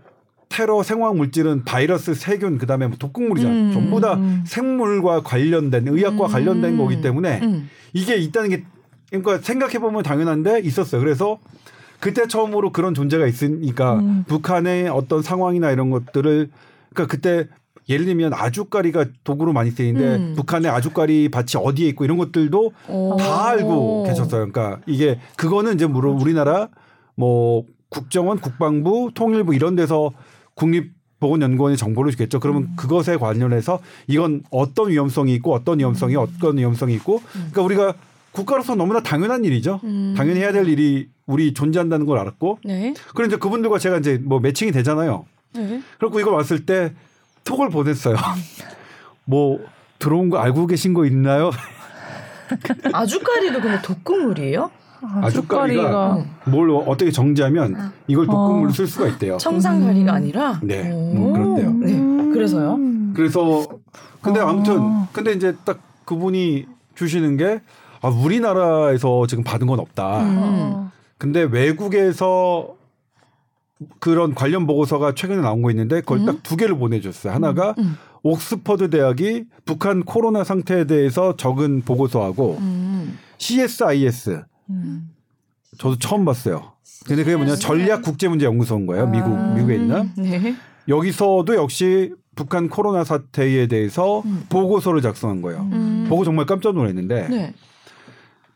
테러 0.50 0.82
생화학 0.82 1.16
물질은 1.16 1.64
바이러스, 1.64 2.14
세균, 2.14 2.58
그 2.58 2.66
다음에 2.66 2.86
뭐 2.86 2.96
독극물이잖아요. 2.98 3.58
음. 3.58 3.72
전부 3.72 4.00
다 4.00 4.20
생물과 4.44 5.22
관련된, 5.22 5.88
의학과 5.88 6.26
관련된 6.26 6.76
거기 6.76 7.00
때문에 7.00 7.40
이게 7.94 8.16
있다는 8.16 8.50
게 8.50 8.64
그러니까 9.22 9.44
생각해 9.44 9.78
보면 9.78 10.02
당연한데 10.02 10.60
있었어요. 10.60 11.00
그래서 11.00 11.38
그때 12.00 12.26
처음으로 12.28 12.72
그런 12.72 12.94
존재가 12.94 13.26
있으니까 13.26 13.94
음. 13.96 14.24
북한의 14.28 14.88
어떤 14.88 15.22
상황이나 15.22 15.70
이런 15.70 15.90
것들을 15.90 16.50
그러니까 16.92 17.06
그때 17.10 17.48
예를 17.88 18.04
들면 18.04 18.34
아주까리가 18.34 19.06
도구로 19.22 19.52
많이 19.52 19.70
쓰이는데 19.70 20.16
음. 20.16 20.34
북한의 20.36 20.70
아주까리 20.70 21.28
밭이 21.28 21.62
어디에 21.62 21.88
있고 21.88 22.04
이런 22.04 22.18
것들도 22.18 22.72
오. 22.88 23.16
다 23.16 23.48
알고 23.48 24.04
계셨어요. 24.04 24.50
그러니까 24.50 24.80
이게 24.86 25.20
그거는 25.36 25.74
이제 25.74 25.86
물론 25.86 26.20
우리나라 26.20 26.68
뭐 27.14 27.64
국정원, 27.88 28.40
국방부, 28.40 29.10
통일부 29.14 29.54
이런 29.54 29.76
데서 29.76 30.12
국립 30.54 30.96
보건연구원이 31.20 31.76
정보를 31.76 32.10
주겠죠. 32.12 32.40
그러면 32.40 32.62
음. 32.64 32.76
그것에 32.76 33.16
관련해서 33.16 33.78
이건 34.06 34.42
어떤 34.50 34.90
위험성이 34.90 35.34
있고 35.34 35.54
어떤 35.54 35.78
위험성이 35.78 36.16
음. 36.16 36.20
어떤 36.20 36.58
위험성이 36.58 36.94
있고 36.94 37.22
그러니까 37.32 37.62
우리가 37.62 37.94
국가로서 38.36 38.74
너무나 38.74 39.00
당연한 39.02 39.44
일이죠. 39.44 39.80
음. 39.84 40.14
당연히 40.16 40.40
해야 40.40 40.52
될 40.52 40.68
일이 40.68 41.08
우리 41.24 41.54
존재한다는 41.54 42.04
걸 42.04 42.18
알았고. 42.18 42.58
네. 42.64 42.92
그런 43.14 43.28
이제 43.30 43.38
그분들과 43.38 43.78
제가 43.78 43.98
이제 43.98 44.20
뭐 44.22 44.40
매칭이 44.40 44.72
되잖아요. 44.72 45.24
네. 45.54 45.80
그리고 45.98 46.20
이거 46.20 46.30
왔을 46.32 46.66
때 46.66 46.92
톡을 47.44 47.70
보냈어요. 47.70 48.16
뭐 49.24 49.58
들어온 49.98 50.28
거 50.28 50.38
알고 50.38 50.66
계신 50.66 50.92
거 50.92 51.06
있나요? 51.06 51.50
아주까리도 52.92 53.60
근데 53.60 53.80
독극물이에요? 53.82 54.70
아주까리가 55.22 56.24
뭘 56.46 56.70
어떻게 56.70 57.10
정지하면 57.10 57.76
아. 57.76 57.92
이걸 58.06 58.26
독극물로 58.26 58.68
어. 58.68 58.72
쓸 58.72 58.86
수가 58.86 59.08
있대요. 59.08 59.38
청산가리가 59.38 60.12
아니라? 60.12 60.60
네, 60.62 60.90
음, 60.90 61.32
그렇대요. 61.32 61.72
네. 61.72 62.32
그래서요? 62.32 62.78
그래서 63.14 63.66
근데 64.20 64.40
어. 64.40 64.48
아무튼 64.48 65.06
근데 65.12 65.32
이제 65.32 65.54
딱 65.64 65.80
그분이 66.04 66.66
주시는 66.94 67.36
게 67.36 67.60
아, 68.06 68.08
우리나라에서 68.08 69.26
지금 69.26 69.42
받은 69.42 69.66
건 69.66 69.80
없다. 69.80 70.22
음. 70.22 70.90
근데 71.18 71.42
외국에서 71.42 72.76
그런 73.98 74.34
관련 74.34 74.66
보고서가 74.66 75.14
최근에 75.14 75.42
나온 75.42 75.60
거 75.60 75.70
있는데 75.70 76.00
그걸 76.00 76.20
음. 76.20 76.26
딱두 76.26 76.56
개를 76.56 76.78
보내줬어요. 76.78 77.32
하나가 77.32 77.74
음. 77.78 77.82
음. 77.82 77.96
옥스퍼드 78.22 78.90
대학이 78.90 79.44
북한 79.64 80.04
코로나 80.04 80.44
상태에 80.44 80.84
대해서 80.84 81.36
적은 81.36 81.82
보고서하고 81.82 82.58
음. 82.60 83.18
CSIS. 83.38 84.44
음. 84.70 85.10
저도 85.78 85.98
처음 85.98 86.24
봤어요. 86.24 86.72
근데 87.06 87.24
그게 87.24 87.36
뭐냐 87.36 87.56
전략 87.56 88.02
국제 88.02 88.28
문제 88.28 88.46
연구소인 88.46 88.86
거예요. 88.86 89.08
미국 89.08 89.32
아. 89.36 89.54
미국에 89.54 89.74
있는. 89.74 90.12
네. 90.16 90.54
여기서도 90.88 91.56
역시 91.56 92.14
북한 92.36 92.68
코로나 92.68 93.02
사태에 93.02 93.66
대해서 93.66 94.20
음. 94.20 94.44
보고서를 94.48 95.02
작성한 95.02 95.42
거예요. 95.42 95.68
보고 96.08 96.24
정말 96.24 96.46
깜짝 96.46 96.74
놀랐는데 96.74 97.28
네. 97.28 97.54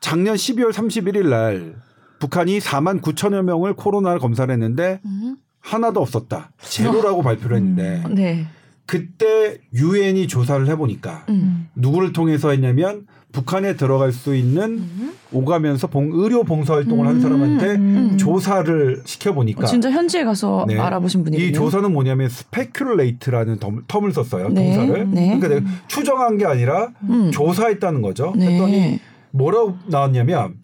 작년 0.01 0.35
12월 0.35 0.73
31일 0.73 1.29
날 1.29 1.75
북한이 2.19 2.59
4만 2.59 3.01
9천여 3.01 3.43
명을 3.43 3.75
코로나를 3.75 4.19
검사를 4.19 4.53
했는데 4.53 5.01
음. 5.05 5.37
하나도 5.61 6.01
없었다. 6.01 6.51
제로라고 6.61 7.23
발표를 7.23 7.57
했는데 7.57 8.03
음. 8.07 8.15
네. 8.15 8.47
그때 8.87 9.59
유엔이 9.73 10.27
조사를 10.27 10.67
해보니까 10.67 11.25
음. 11.29 11.69
누구를 11.77 12.13
통해서 12.13 12.51
했냐면 12.51 13.07
북한에 13.31 13.77
들어갈 13.77 14.11
수 14.11 14.35
있는 14.35 14.79
음. 14.79 15.13
오가면서 15.31 15.87
봉, 15.87 16.11
의료 16.13 16.43
봉사 16.43 16.75
활동을 16.75 17.07
한 17.07 17.17
음. 17.17 17.21
사람한테 17.21 17.67
음. 17.77 18.17
조사를 18.17 19.03
시켜보니까 19.05 19.63
어, 19.63 19.67
진짜 19.67 19.91
현지에 19.91 20.25
가서 20.25 20.65
네. 20.67 20.77
알아보신 20.77 21.23
분이 21.23 21.37
이 21.37 21.53
조사는 21.53 21.93
뭐냐면 21.93 22.29
speculate라는 22.29 23.61
term, 23.87 24.05
을 24.05 24.13
썼어요. 24.13 24.49
네. 24.49 24.75
동사를. 24.75 25.11
네. 25.11 25.39
그러니까 25.39 25.71
추정한 25.87 26.37
게 26.37 26.45
아니라 26.45 26.89
음. 27.09 27.31
조사했다는 27.31 28.03
거죠. 28.03 28.33
네. 28.35 28.47
했더니 28.47 29.01
뭐라고 29.33 29.79
나왔냐면 29.87 30.61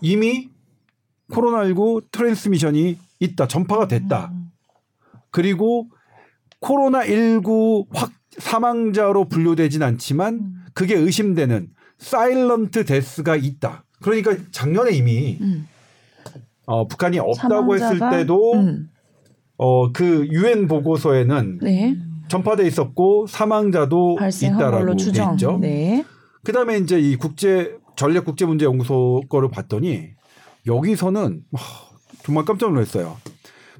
이미 0.00 0.50
코로나19 1.30 2.10
transmission이 2.10 2.98
있다. 3.20 3.48
전파가 3.48 3.88
됐다. 3.88 4.30
음. 4.32 4.50
그리고 5.30 5.88
코로나19 6.60 7.86
확 7.92 8.12
사망자로 8.38 9.28
분류되진 9.28 9.82
않지만 9.82 10.34
음. 10.34 10.64
그게 10.74 10.94
의심되는 10.94 11.68
사일런트 11.98 12.84
데스가 12.84 13.36
있다. 13.36 13.84
그러니까 14.02 14.36
작년에 14.50 14.92
이미 14.92 15.38
음. 15.40 15.66
어, 16.66 16.86
북한이 16.86 17.18
없다고 17.18 17.78
사망자가? 17.78 17.92
했을 17.92 18.10
때도 18.10 18.52
음. 18.54 18.90
어, 19.56 19.92
그 19.92 20.26
유엔 20.30 20.68
보고서에는 20.68 21.60
네. 21.62 21.96
전파돼 22.28 22.66
있었고 22.66 23.26
사망자도 23.26 24.18
있다라고 24.20 24.96
돼 24.96 25.10
있죠. 25.32 25.58
네. 25.60 26.04
그다음에 26.44 26.78
이제 26.78 26.98
이 26.98 27.16
국제 27.16 27.76
전략 27.96 28.24
국제 28.24 28.44
문제 28.44 28.64
연구소 28.64 29.22
거를 29.28 29.50
봤더니 29.50 30.10
여기서는 30.66 31.42
와, 31.50 31.60
정말 32.22 32.44
깜짝 32.44 32.70
놀랐어요. 32.72 33.16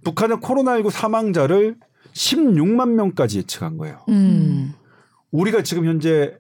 북한은 0.05 0.41
코로나19 0.41 0.91
사망자를 0.91 1.77
16만 2.13 2.91
명까지 2.91 3.39
예측한 3.39 3.77
거예요. 3.77 4.01
음. 4.09 4.73
우리가 5.31 5.63
지금 5.63 5.85
현재 5.85 6.37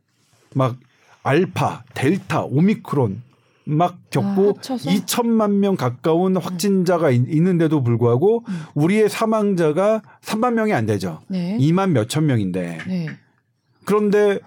막 0.55 0.77
알파, 1.23 1.85
델타, 1.95 2.45
오미크론 2.45 3.23
막 3.65 3.99
겪고 4.11 4.51
아, 4.51 4.63
2천만 4.63 5.57
명 5.57 5.77
가까운 5.77 6.37
확진자가 6.37 7.11
음. 7.11 7.27
있는데도 7.29 7.83
불구하고 7.83 8.45
음. 8.49 8.63
우리의 8.75 9.09
사망자가 9.11 10.03
3만 10.23 10.55
명이 10.55 10.73
안 10.73 10.87
되죠. 10.87 11.21
네. 11.27 11.59
2만 11.59 11.91
몇천 11.91 12.27
명인데. 12.27 12.79
네. 12.87 13.07
그런데 13.85 14.39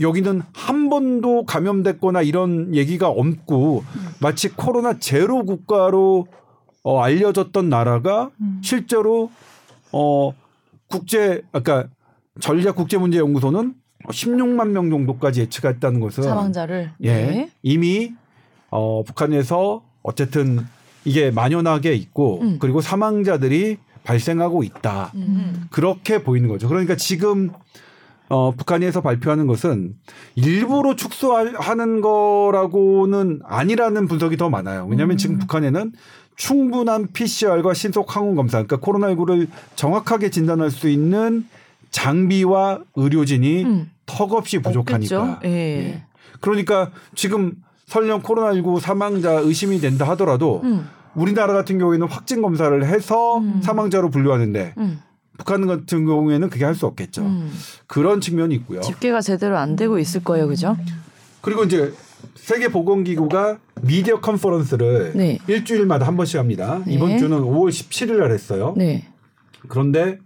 여기는 0.00 0.42
한 0.52 0.88
번도 0.88 1.44
감염됐거나 1.44 2.22
이런 2.22 2.74
얘기가 2.74 3.08
없고 3.08 3.84
음. 3.86 4.08
마치 4.20 4.48
코로나 4.48 4.98
제로 4.98 5.44
국가로 5.44 6.26
어, 6.84 7.00
알려졌던 7.00 7.68
나라가 7.68 8.30
음. 8.40 8.60
실제로 8.62 9.30
어 9.92 10.32
국제 10.86 11.42
아까 11.52 11.88
전략 12.40 12.76
국제 12.76 12.96
문제 12.96 13.18
연구소는 13.18 13.74
16만 14.04 14.68
명 14.68 14.90
정도까지 14.90 15.40
예측했다는 15.42 16.00
것은 16.00 16.22
사망자를 16.22 16.92
예 17.00 17.12
네. 17.12 17.50
이미 17.62 18.12
어 18.70 19.02
북한에서 19.02 19.82
어쨌든 20.02 20.64
이게 21.04 21.30
만연하게 21.30 21.94
있고 21.94 22.40
음. 22.42 22.58
그리고 22.60 22.80
사망자들이 22.80 23.78
발생하고 24.04 24.62
있다 24.62 25.12
음. 25.16 25.66
그렇게 25.70 26.22
보이는 26.22 26.48
거죠. 26.48 26.68
그러니까 26.68 26.96
지금 26.96 27.50
어, 28.28 28.52
북한에서 28.52 29.00
발표하는 29.00 29.46
것은 29.46 29.94
일부러 30.34 30.96
축소하는 30.96 32.00
거라고는 32.00 33.40
아니라는 33.44 34.06
분석이 34.06 34.36
더 34.36 34.50
많아요. 34.50 34.86
왜냐하면 34.88 35.14
음. 35.14 35.16
지금 35.16 35.38
북한에는 35.38 35.92
충분한 36.36 37.08
PCR과 37.12 37.74
신속 37.74 38.14
항원 38.14 38.36
검사, 38.36 38.62
그러니까 38.62 38.76
코로나19를 38.78 39.48
정확하게 39.74 40.30
진단할 40.30 40.70
수 40.70 40.88
있는 40.88 41.46
장비와 41.90 42.80
의료진이 42.94 43.64
음. 43.64 43.90
턱없이 44.06 44.58
부족하니까. 44.60 45.40
예. 45.44 45.48
예. 45.48 46.02
그러니까 46.40 46.90
지금 47.14 47.54
설령 47.86 48.22
코로나19 48.22 48.80
사망자 48.80 49.32
의심이 49.32 49.80
된다 49.80 50.08
하더라도 50.10 50.60
음. 50.62 50.86
우리나라 51.14 51.54
같은 51.54 51.78
경우에는 51.78 52.06
확진 52.06 52.42
검사를 52.42 52.84
해서 52.84 53.38
음. 53.38 53.60
사망자로 53.62 54.10
분류하는데 54.10 54.74
음. 54.78 55.00
북한 55.38 55.66
같은 55.66 56.04
경우에는 56.04 56.50
그게 56.50 56.64
할 56.66 56.74
수 56.74 56.84
없겠죠. 56.86 57.22
음. 57.22 57.50
그런 57.86 58.20
측면이 58.20 58.54
있고요. 58.56 58.80
집계가 58.82 59.20
제대로 59.22 59.56
안 59.56 59.74
되고 59.76 59.98
있을 59.98 60.22
거예요, 60.22 60.46
그죠? 60.48 60.76
그리고 61.40 61.64
이제 61.64 61.94
세계 62.34 62.68
보건기구가 62.68 63.58
미디어 63.82 64.20
컨퍼런스를 64.20 65.12
네. 65.14 65.38
일주일마다 65.46 66.06
한 66.06 66.16
번씩 66.16 66.38
합니다. 66.38 66.82
네. 66.86 66.92
이번 66.94 67.16
주는 67.18 67.38
5월 67.38 67.70
17일 67.70 68.18
날 68.18 68.32
했어요. 68.32 68.74
네. 68.76 69.08
그런데 69.68 70.18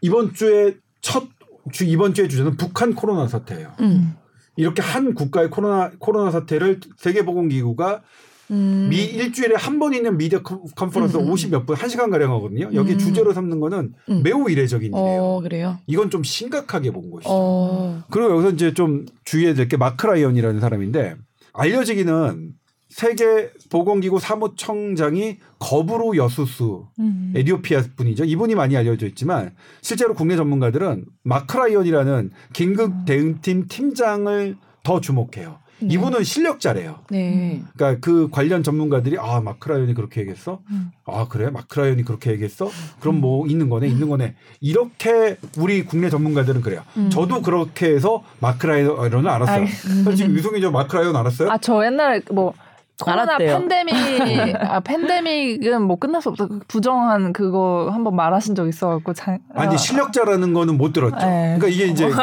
이번 0.00 0.32
주에 0.32 0.76
첫 1.02 1.28
주 1.72 1.84
이번 1.84 2.14
주의 2.14 2.28
주제는 2.28 2.56
북한 2.56 2.94
코로나 2.94 3.26
사태예요. 3.26 3.72
음. 3.80 4.14
이렇게 4.54 4.82
한 4.82 5.14
국가의 5.14 5.50
코로나 5.50 5.90
코로나 5.98 6.30
사태를 6.30 6.78
세계보건기구가 6.96 8.02
음. 8.50 8.86
미 8.90 9.04
일주일에 9.04 9.54
한 9.56 9.78
번 9.78 9.92
있는 9.94 10.16
미디어 10.16 10.42
컨퍼런스 10.42 11.16
음. 11.16 11.30
50몇 11.30 11.60
음. 11.62 11.66
분, 11.66 11.76
1시간 11.76 12.10
가량 12.10 12.32
하거든요. 12.34 12.70
여기 12.74 12.92
음. 12.94 12.98
주제로 12.98 13.32
삼는 13.32 13.60
거는 13.60 13.94
음. 14.08 14.22
매우 14.22 14.48
이례적인 14.50 14.94
어, 14.94 14.98
일이에요. 15.06 15.22
어, 15.22 15.40
그래요? 15.40 15.78
이건 15.86 16.10
좀 16.10 16.22
심각하게 16.22 16.90
본 16.92 17.10
것이죠. 17.10 17.28
어. 17.30 18.02
그리고 18.10 18.30
여기서 18.32 18.50
이제 18.50 18.74
좀 18.74 19.04
주의해야 19.24 19.54
될 19.54 19.68
게 19.68 19.76
마크 19.76 20.06
라이언이라는 20.06 20.60
사람인데 20.60 21.16
알려지기는 21.52 22.52
세계 22.88 23.50
보건기구 23.68 24.20
사무총장이 24.20 25.38
거브러여수스 25.58 26.86
음. 27.00 27.32
에디오피아 27.36 27.82
분이죠. 27.96 28.24
이분이 28.24 28.54
많이 28.54 28.76
알려져 28.76 29.06
있지만 29.08 29.54
실제로 29.82 30.14
국내 30.14 30.36
전문가들은 30.36 31.04
마크 31.24 31.56
라이언이라는 31.56 32.30
긴급 32.52 32.92
대응팀 33.06 33.66
팀장을 33.68 34.56
더 34.82 35.00
주목해요. 35.00 35.58
네. 35.78 35.88
이분은 35.94 36.24
실력자래요. 36.24 37.00
네. 37.10 37.62
그러니까 37.76 38.00
그 38.00 38.28
관련 38.30 38.62
전문가들이 38.62 39.18
아 39.18 39.40
마크라이언이 39.40 39.94
그렇게 39.94 40.20
얘기했어? 40.22 40.60
음. 40.70 40.90
아 41.04 41.26
그래 41.28 41.50
마크라이언이 41.50 42.04
그렇게 42.04 42.30
얘기했어? 42.32 42.68
그럼 43.00 43.20
뭐 43.20 43.46
있는 43.46 43.68
거네, 43.68 43.86
있는 43.88 44.08
거네. 44.08 44.34
이렇게 44.60 45.36
우리 45.58 45.84
국내 45.84 46.08
전문가들은 46.10 46.62
그래요. 46.62 46.82
음. 46.96 47.10
저도 47.10 47.42
그렇게 47.42 47.86
해서 47.94 48.22
마크라이언을 48.40 49.28
알았어요. 49.28 49.66
지금 50.16 50.34
유승이 50.34 50.60
저 50.60 50.70
마크라이언 50.70 51.14
알았어요? 51.14 51.50
아 51.50 51.58
저 51.58 51.84
옛날에 51.84 52.20
뭐 52.32 52.54
코로나 53.02 53.22
알았대요. 53.34 53.58
팬데믹 53.58 53.94
아 54.58 54.80
팬데믹은 54.80 55.82
뭐 55.82 55.96
끝날 55.98 56.22
수 56.22 56.30
없다. 56.30 56.46
그 56.46 56.60
부정한 56.66 57.32
그거 57.34 57.90
한번 57.92 58.16
말하신 58.16 58.54
적 58.54 58.66
있어갖고 58.66 59.12
자, 59.12 59.36
아니 59.54 59.74
아, 59.74 59.76
실력자라는 59.76 60.54
거는 60.54 60.78
못 60.78 60.94
들었죠. 60.94 61.16
네. 61.18 61.56
그러니까 61.58 61.68
이게 61.68 61.86
이제 61.92 62.08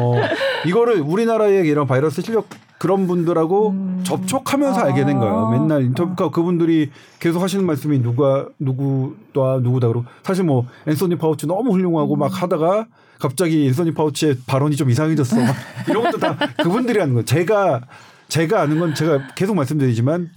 어, 0.00 0.20
이거를 0.66 1.00
우리나라의 1.00 1.66
이런 1.66 1.86
바이러스 1.86 2.22
실력 2.22 2.48
그런 2.78 3.06
분들하고 3.06 3.70
음. 3.70 4.00
접촉하면서 4.04 4.80
아. 4.80 4.84
알게 4.84 5.04
된 5.04 5.18
거예요. 5.18 5.48
맨날 5.50 5.82
인터뷰가 5.82 6.30
그분들이 6.30 6.90
계속 7.18 7.42
하시는 7.42 7.64
말씀이 7.64 8.00
누가 8.02 8.46
누구다 8.58 9.60
누구다 9.62 9.88
그러고 9.88 10.04
사실 10.22 10.44
뭐 10.44 10.66
앤소니 10.86 11.16
파우치 11.16 11.46
너무 11.46 11.72
훌륭하고 11.72 12.14
음. 12.14 12.18
막 12.20 12.42
하다가 12.42 12.86
갑자기 13.18 13.66
앤소니 13.68 13.94
파우치의 13.94 14.38
발언이 14.46 14.76
좀 14.76 14.90
이상해졌어. 14.90 15.36
이런 15.88 16.02
것도 16.04 16.18
다 16.18 16.36
그분들이 16.62 16.98
하는 16.98 17.14
거예요. 17.14 17.24
제가 17.24 17.80
제가 18.28 18.60
아는 18.60 18.78
건 18.78 18.94
제가 18.94 19.28
계속 19.34 19.54
말씀드리지만 19.56 20.30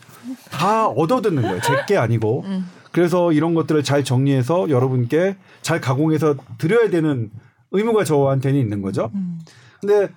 다 0.50 0.88
얻어듣는 0.88 1.42
거예요. 1.42 1.60
제 1.62 1.74
게 1.88 1.98
아니고. 1.98 2.44
음. 2.46 2.70
그래서 2.92 3.32
이런 3.34 3.54
것들을 3.54 3.84
잘 3.84 4.04
정리해서 4.04 4.70
여러분께 4.70 5.36
잘 5.62 5.80
가공해서 5.82 6.36
드려야 6.58 6.90
되는 6.90 7.30
의무가 7.72 8.04
저한테는 8.04 8.60
있는 8.60 8.82
거죠. 8.82 9.12
음. 9.14 9.40
근데 9.80 10.10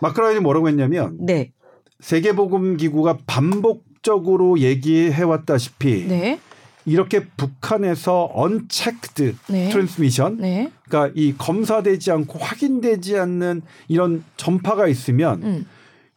마크라인이 0.00 0.40
뭐라고 0.40 0.68
했냐면 0.68 1.16
네. 1.20 1.52
세계보건기구가 2.00 3.18
반복적으로 3.26 4.58
얘기해 4.60 5.22
왔다시피 5.22 6.06
네. 6.08 6.40
이렇게 6.86 7.26
북한에서 7.36 8.30
unchecked 8.32 9.36
네. 9.48 9.68
transmission, 9.68 10.38
네. 10.38 10.72
그러니까 10.88 11.12
이 11.14 11.34
검사되지 11.36 12.10
않고 12.10 12.38
확인되지 12.38 13.18
않는 13.18 13.62
이런 13.88 14.24
전파가 14.36 14.88
있으면 14.88 15.42
음. 15.42 15.66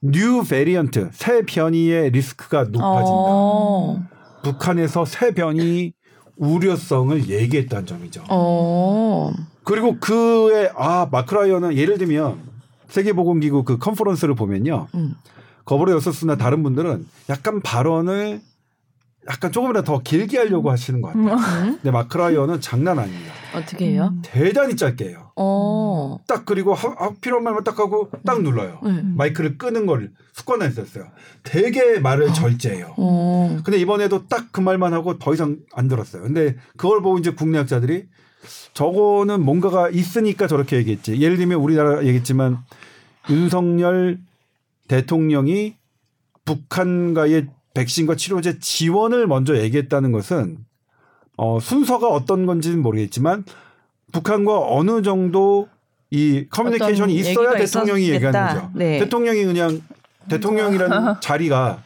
new 0.01 0.43
variant 0.43 1.09
새 1.13 1.43
변이의 1.45 2.12
리스크가 2.12 2.63
높아진다. 2.63 2.81
어. 2.81 4.03
북한에서 4.43 5.05
새 5.05 5.33
변이 5.33 5.93
우려성을 6.38 7.29
얘기했다는 7.29 7.86
점이죠. 7.86 8.24
어. 8.29 9.31
그리고 9.63 9.98
그의 10.00 10.72
아 10.75 11.08
마크 11.12 11.34
라이언은 11.34 11.75
예를 11.75 11.98
들면 11.98 12.39
세계보건기구 12.88 13.63
그 13.63 13.77
컨퍼런스를 13.77 14.36
보면요. 14.36 14.88
음. 14.96 15.15
거버레 15.65 15.93
여서스나 15.93 16.36
다른 16.36 16.62
분들은 16.63 17.05
약간 17.29 17.62
발언을 17.62 18.41
약간 19.29 19.53
조금이라도 19.53 19.86
더 19.86 20.01
길게 20.01 20.38
하려고 20.38 20.70
하시는 20.70 21.01
것 21.01 21.13
같아요. 21.13 21.34
음. 21.36 21.75
근데 21.75 21.91
마크라이어는 21.91 22.60
장난 22.60 23.00
아닙니다. 23.00 23.32
어떻게 23.55 23.91
해요? 23.91 24.10
음. 24.12 24.22
대단히 24.22 24.75
짧게 24.75 25.05
해요. 25.08 25.32
어. 25.38 26.17
딱 26.27 26.43
그리고 26.46 26.74
하, 26.74 26.89
하, 26.89 27.13
필요한 27.22 27.46
말만 27.46 27.63
딱 27.63 27.79
하고 27.79 28.10
딱 28.25 28.41
눌러요. 28.41 28.82
음. 28.84 29.13
마이크를 29.17 29.58
끄는 29.58 29.86
걸 29.86 30.12
습관화했었어요. 30.34 31.05
되게 31.43 32.00
말을 32.00 32.29
어. 32.29 32.34
절제해요. 32.34 32.96
어. 32.98 33.60
근데 33.63 33.77
이번에도 33.79 34.27
딱 34.27 34.48
그 34.51 34.60
말만 34.60 34.93
하고 34.93 35.17
더 35.17 35.34
이상 35.34 35.58
안 35.74 35.88
들었어요. 35.88 36.22
근데 36.24 36.58
그걸 36.77 37.01
보고 37.01 37.17
이제 37.17 37.32
국내 37.32 37.58
학자들이 37.58 38.05
저거는 38.73 39.41
뭔가가 39.43 39.89
있으니까 39.89 40.47
저렇게 40.47 40.77
얘기했지. 40.77 41.19
예를 41.19 41.37
들면 41.37 41.59
우리나라 41.59 41.99
얘기했지만 41.99 42.59
윤석열 43.29 44.19
대통령이 44.87 45.75
북한과의 46.45 47.47
백신과 47.73 48.15
치료제 48.15 48.59
지원을 48.59 49.27
먼저 49.27 49.57
얘기했다는 49.57 50.11
것은 50.11 50.57
어, 51.37 51.59
순서가 51.59 52.07
어떤 52.07 52.45
건지는 52.45 52.81
모르겠지만 52.81 53.43
북한과 54.11 54.67
어느 54.73 55.01
정도 55.01 55.67
이 56.11 56.45
커뮤니케이션이 56.49 57.15
있어야 57.15 57.55
대통령이 57.55 58.03
있었겠다. 58.03 58.27
얘기하는 58.27 58.55
거죠. 58.55 58.71
네. 58.75 58.99
대통령이 58.99 59.45
그냥 59.45 59.81
대통령이라는 60.29 61.15
자리가 61.21 61.81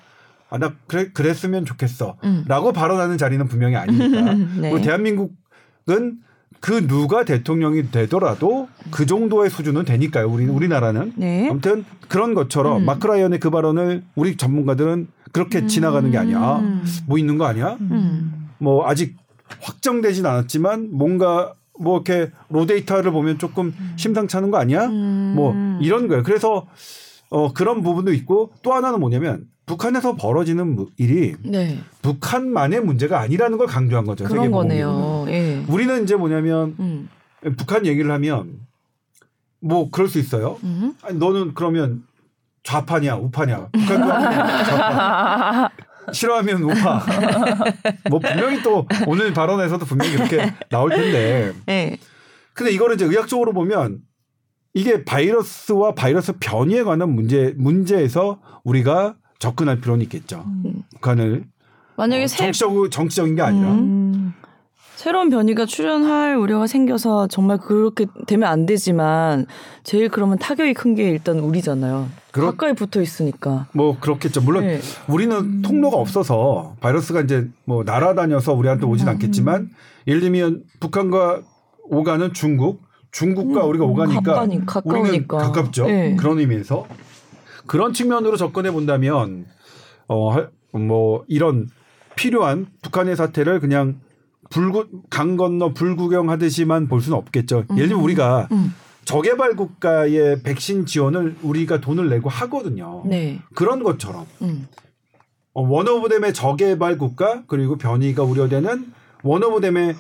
아, 0.49 0.57
나 0.57 0.73
그래, 0.87 1.09
그랬으면 1.13 1.65
좋겠어. 1.65 2.17
음. 2.23 2.45
라고 2.47 2.71
발언하는 2.71 3.17
자리는 3.17 3.47
분명히 3.47 3.75
아니니까. 3.75 4.33
네. 4.59 4.69
그리고 4.71 4.81
대한민국은 4.81 6.19
그 6.59 6.87
누가 6.87 7.23
대통령이 7.23 7.91
되더라도 7.91 8.67
그 8.91 9.05
정도의 9.05 9.49
수준은 9.49 9.85
되니까요. 9.85 10.27
우리 10.27 10.45
우리나라는 10.45 11.13
네. 11.15 11.49
아무튼 11.49 11.85
그런 12.07 12.33
것처럼 12.33 12.81
음. 12.81 12.85
마크라이언의 12.85 13.39
그 13.39 13.49
발언을 13.49 14.03
우리 14.15 14.37
전문가들은 14.37 15.07
그렇게 15.31 15.59
음. 15.59 15.67
지나가는 15.67 16.09
게 16.09 16.17
아니야. 16.17 16.61
뭐 17.05 17.17
있는 17.17 17.37
거 17.37 17.45
아니야? 17.45 17.77
음. 17.79 18.49
뭐 18.57 18.87
아직 18.87 19.15
확정되진 19.61 20.25
않았지만 20.25 20.89
뭔가 20.91 21.53
뭐 21.79 21.97
이렇게 21.97 22.31
로데이터를 22.49 23.11
보면 23.11 23.37
조금 23.37 23.73
음. 23.79 23.93
심상찮은 23.95 24.51
거 24.51 24.57
아니야? 24.57 24.85
음. 24.87 25.33
뭐 25.35 25.53
이런 25.81 26.07
거예요. 26.07 26.23
그래서 26.23 26.65
어 27.29 27.53
그런 27.53 27.81
부분도 27.81 28.13
있고 28.13 28.51
또 28.61 28.73
하나는 28.73 28.99
뭐냐면 28.99 29.47
북한에서 29.65 30.15
벌어지는 30.15 30.87
일이 30.97 31.35
네. 31.43 31.77
북한만의 32.01 32.81
문제가 32.81 33.19
아니라는 33.19 33.57
걸 33.57 33.67
강조한 33.67 34.05
거죠. 34.05 34.23
그런 34.23 34.49
거네요. 34.49 35.25
예. 35.27 35.63
우리는 35.67 36.03
이제 36.03 36.15
뭐냐면 36.15 36.75
음. 36.79 37.09
북한 37.57 37.85
얘기를 37.85 38.09
하면 38.11 38.61
뭐 39.59 39.89
그럴 39.91 40.07
수 40.07 40.19
있어요. 40.19 40.57
음. 40.63 40.93
아니, 41.01 41.17
너는 41.17 41.53
그러면 41.53 42.03
좌파냐 42.63 43.15
우파냐 43.17 43.69
북한 43.71 44.07
좌파 44.65 45.69
싫어하면 46.11 46.63
우파 46.63 47.05
뭐 48.09 48.19
분명히 48.19 48.61
또 48.61 48.87
오늘 49.05 49.33
발언에서도 49.33 49.85
분명히 49.85 50.15
그렇게 50.15 50.53
나올 50.69 50.89
텐데 50.89 51.53
네. 51.65 51.97
근데 52.53 52.71
이거를 52.71 52.95
이제 52.95 53.05
의학적으로 53.05 53.53
보면 53.53 53.99
이게 54.77 55.03
바이러스와 55.03 55.95
바이러스 55.95 56.33
변이에 56.39 56.83
관한 56.83 57.09
문제 57.09 57.53
문제에서 57.57 58.39
우리가 58.63 59.15
접근할 59.39 59.81
필요는 59.81 60.03
있겠죠. 60.03 60.43
음. 60.45 60.83
북한을 60.93 61.45
만약에 61.95 62.23
어, 62.25 62.27
정치적 62.27 62.91
정치적인 62.91 63.35
게 63.35 63.41
아니라 63.41 63.71
음. 63.71 64.33
새로운 64.95 65.29
변이가 65.29 65.65
출현할 65.65 66.35
우려가 66.37 66.67
생겨서 66.67 67.27
정말 67.27 67.57
그렇게 67.57 68.05
되면 68.27 68.49
안 68.49 68.65
되지만 68.67 69.47
제일 69.83 70.09
그러면 70.09 70.37
타격이 70.37 70.73
큰 70.75 70.93
게 70.95 71.09
일단 71.09 71.39
우리잖아요. 71.39 72.09
그렇, 72.31 72.47
가까이 72.51 72.73
붙어 72.73 73.01
있으니까. 73.01 73.67
뭐 73.73 73.97
그렇겠죠. 73.99 74.41
물론 74.41 74.63
네. 74.65 74.79
우리는 75.07 75.35
음. 75.35 75.61
통로가 75.63 75.97
없어서 75.97 76.75
바이러스가 76.81 77.21
이제 77.21 77.47
뭐 77.65 77.83
날아다녀서 77.83 78.53
우리한테 78.53 78.85
오진 78.85 79.07
음. 79.07 79.13
않겠지만 79.13 79.69
예를 80.07 80.21
들면 80.21 80.63
북한과 80.79 81.41
오가는 81.89 82.33
중국, 82.33 82.81
중국과 83.11 83.63
음. 83.63 83.69
우리가 83.69 83.85
오가니까 83.85 84.21
가까니, 84.21 84.61
우리는 84.85 85.27
가깝죠. 85.27 85.87
네. 85.87 86.15
그런 86.15 86.39
의미에서 86.39 86.85
그런 87.65 87.93
측면으로 87.93 88.37
접근해 88.37 88.71
본다면 88.71 89.45
어뭐 90.07 91.25
이런 91.27 91.67
필요한 92.15 92.67
북한의 92.81 93.15
사태를 93.15 93.59
그냥 93.59 93.99
불구 94.49 94.87
강 95.09 95.35
건너 95.35 95.73
불구경하듯이만 95.73 96.87
볼 96.87 97.01
수는 97.01 97.17
없겠죠. 97.17 97.65
음. 97.69 97.77
예를 97.77 97.89
들면 97.89 98.03
우리가 98.03 98.47
음. 98.51 98.73
저개발 99.05 99.55
국가의 99.55 100.43
백신 100.43 100.85
지원을 100.85 101.37
우리가 101.41 101.79
돈을 101.79 102.09
내고 102.09 102.29
하거든요. 102.29 103.03
네. 103.05 103.39
그런 103.53 103.83
것처럼 103.83 104.25
음. 104.41 104.67
어, 105.53 105.61
원오브댐의 105.61 106.33
저개발 106.33 106.97
국가 106.97 107.43
그리고 107.47 107.77
변이가 107.77 108.23
우려되는 108.23 108.93
원오브댐의 109.23 109.95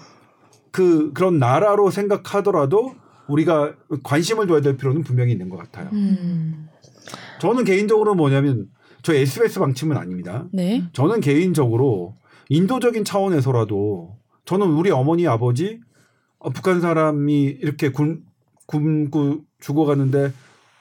그 0.77 1.11
그런 1.11 1.39
나라로 1.39 1.89
생각하더라도 1.89 2.93
우리가 3.27 3.73
관심을 4.03 4.45
둬야 4.45 4.61
될 4.61 4.77
필요는 4.77 5.01
분명히 5.01 5.31
있는 5.31 5.49
것 5.49 5.57
같아요. 5.57 5.89
음. 5.91 6.69
저는 7.41 7.63
개인적으로 7.63 8.13
뭐냐면 8.13 8.67
저 9.01 9.11
SBS 9.15 9.57
방침은 9.57 9.97
아닙니다. 9.97 10.45
네. 10.53 10.83
저는 10.93 11.19
개인적으로 11.19 12.15
인도적인 12.49 13.05
차원에서라도 13.05 14.17
저는 14.45 14.67
우리 14.67 14.91
어머니 14.91 15.27
아버지 15.27 15.79
어, 16.37 16.51
북한 16.51 16.79
사람이 16.79 17.41
이렇게 17.59 17.91
굶, 17.91 18.21
굶고 18.67 19.45
죽어가는데 19.59 20.31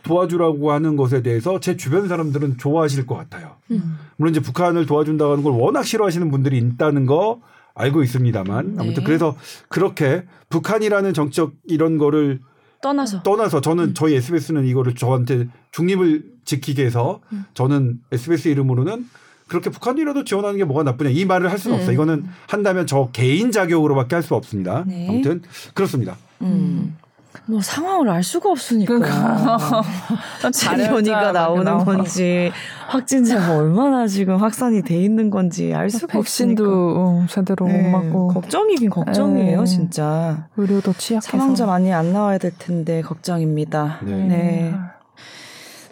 도와주라고 0.03 0.73
하는 0.73 0.97
것에 0.97 1.23
대해서 1.23 1.59
제 1.59 1.79
주변 1.79 2.07
사람들은 2.07 2.59
좋아하실 2.59 3.07
것 3.07 3.15
같아요. 3.15 3.57
음. 3.71 3.97
물론 4.19 4.35
이제 4.35 4.43
북한을 4.43 4.85
도와준다고 4.85 5.33
하는 5.33 5.43
걸 5.43 5.55
워낙 5.55 5.85
싫어하시는 5.85 6.31
분들이 6.31 6.59
있다는 6.59 7.07
거 7.07 7.41
알고 7.77 8.03
있습니다만 8.03 8.77
아무튼 8.79 8.95
네. 8.95 9.03
그래서 9.05 9.37
그렇게 9.69 10.25
북한이라는 10.49 11.13
정적 11.15 11.53
이런 11.69 11.99
거를 11.99 12.41
떠나서 12.83 13.23
떠나서 13.23 13.61
저는 13.61 13.85
음. 13.85 13.95
저희 13.95 14.15
SBS는 14.17 14.65
이거를 14.67 14.95
저한테 14.95 15.47
중립을 15.73 16.25
지키게 16.45 16.85
해서 16.85 17.21
음. 17.33 17.45
저는 17.55 18.01
SBS 18.13 18.49
이름으로는 18.49 19.07
그렇게 19.49 19.71
북한이라도 19.71 20.25
지원하는 20.25 20.59
게 20.59 20.65
뭐가 20.65 20.83
나쁘냐 20.83 21.11
이 21.11 21.25
말을 21.25 21.51
할 21.51 21.59
수는 21.59 21.77
음. 21.77 21.81
없어요. 21.81 21.95
이거는 21.95 22.25
한다면 22.49 22.87
저 22.87 23.11
개인 23.13 23.53
자격으로밖에 23.53 24.17
할 24.17 24.23
수 24.23 24.35
없습니다. 24.35 24.85
네. 24.87 25.09
아무튼 25.09 25.43
그렇습니다. 25.75 26.17
음. 26.43 26.97
뭐 27.47 27.61
상황을 27.61 28.09
알 28.09 28.23
수가 28.23 28.51
없으니까 28.51 29.83
자연이가 30.53 31.33
나오는 31.33 31.79
건지 31.85 32.51
확진자가 32.89 33.57
얼마나 33.57 34.07
지금 34.07 34.37
확산이 34.37 34.83
돼 34.83 34.97
있는 35.01 35.31
건지 35.31 35.75
알 35.75 35.91
수가 35.91 36.13
백신도 36.15 36.65
없으니까 36.65 37.01
어, 37.01 37.27
제대로 37.29 37.67
네. 37.67 37.83
못 37.83 37.91
맞고 37.91 38.29
걱정이긴 38.29 38.91
걱정이에요 38.91 39.61
네. 39.61 39.67
진짜 39.67 40.49
의료도 40.57 40.93
취약해서 40.95 41.31
사망자 41.31 41.67
많이 41.67 41.93
안 41.93 42.13
나와야 42.13 42.39
될 42.39 42.53
텐데 42.57 43.03
걱정입니다. 43.03 43.99
네. 44.03 44.13
네. 44.27 44.75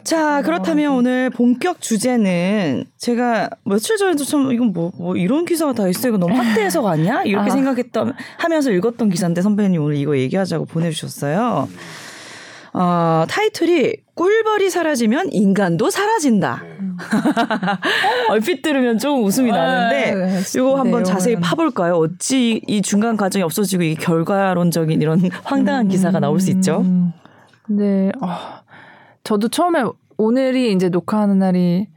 자, 0.05 0.43
그렇다면 0.43 0.93
어, 0.93 0.97
오늘 0.97 1.31
본격 1.31 1.81
주제는 1.81 2.85
제가 2.99 3.49
며칠 3.65 3.97
전에도 3.97 4.23
참 4.25 4.53
이건 4.53 4.73
뭐, 4.73 4.93
뭐 4.99 5.17
이런 5.17 5.47
기사가 5.47 5.73
다 5.73 5.89
있어. 5.89 6.09
이거 6.09 6.19
너무 6.19 6.37
핫해서가 6.37 6.91
아니야? 6.91 7.23
이렇게 7.23 7.51
아. 7.51 7.53
생각했던 7.53 8.13
하면서 8.37 8.71
읽었던 8.71 9.09
기사인데 9.09 9.41
선배님 9.41 9.83
오늘 9.83 9.97
이거 9.97 10.17
얘기하자고 10.17 10.67
보내주셨어요. 10.67 11.69
어, 12.75 13.25
타이틀이 13.29 13.95
꿀벌이 14.15 14.69
사라지면 14.69 15.33
인간도 15.33 15.89
사라진다. 15.89 16.63
얼핏 18.29 18.63
들으면 18.63 18.99
조금 18.99 19.25
웃음이 19.25 19.51
아, 19.53 19.57
나는데 19.57 20.15
네, 20.15 20.41
이거 20.57 20.77
한번 20.79 21.03
자세히 21.03 21.37
파볼까요? 21.37 21.95
어찌 21.95 22.61
이 22.67 22.83
중간 22.83 23.17
과정이 23.17 23.43
없어지고 23.43 23.83
이 23.85 23.95
결과론적인 23.95 25.01
이런 25.01 25.31
황당한 25.45 25.89
기사가 25.89 26.21
나올 26.21 26.41
수 26.41 26.51
있죠? 26.51 26.85
네. 27.69 28.13
어. 28.21 28.64
저도 29.25 29.49
처음에 29.49 29.83
오늘이 30.19 30.73
이제 30.73 30.91
녹화하는 30.91 31.39
날이 31.39 31.89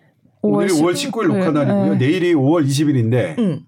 5월 0.42 0.56
오늘이 0.56 0.74
5월 0.74 0.94
19일 0.94 1.28
녹화 1.28 1.52
날이고요. 1.52 1.94
네. 1.94 1.98
내일이 1.98 2.34
5월 2.34 2.66
20일인데 2.66 3.38
음. 3.38 3.66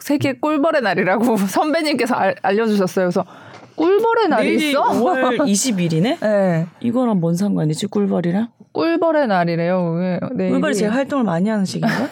세계 0.00 0.38
꿀벌의 0.38 0.80
날이라고 0.80 1.36
선배님께서 1.36 2.14
알, 2.14 2.36
려주셨어요 2.42 3.06
그래서 3.06 3.26
꿀벌의 3.74 4.28
날이 4.28 4.54
있어? 4.70 4.82
5월 4.82 5.38
20일이네? 5.40 6.20
네. 6.22 6.66
이거랑 6.80 7.18
뭔 7.18 7.34
상관이지 7.34 7.88
꿀벌이랑? 7.88 8.48
꿀벌의 8.72 9.26
날이래요. 9.26 10.20
네, 10.34 10.50
꿀벌이 10.50 10.74
제일 10.76 10.92
활동을 10.92 11.24
많이 11.24 11.48
하는 11.48 11.64
시기인가? 11.64 12.08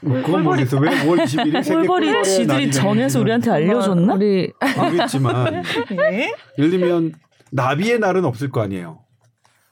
뭐 0.00 0.20
그건 0.22 0.42
모르겠어. 0.42 0.78
왜 0.78 0.90
5월 0.90 1.22
20일이 1.22 1.62
세계 1.62 1.76
꿀벌이 1.76 2.24
지들이 2.24 2.70
정해서 2.72 3.20
우리한테 3.20 3.50
알려줬나? 3.52 4.14
우리 4.14 4.52
모르겠지만 4.76 5.62
네? 5.96 6.34
예를 6.58 6.70
들면 6.70 7.12
나비의 7.52 8.00
날은 8.00 8.24
없을 8.24 8.50
거 8.50 8.60
아니에요. 8.60 9.03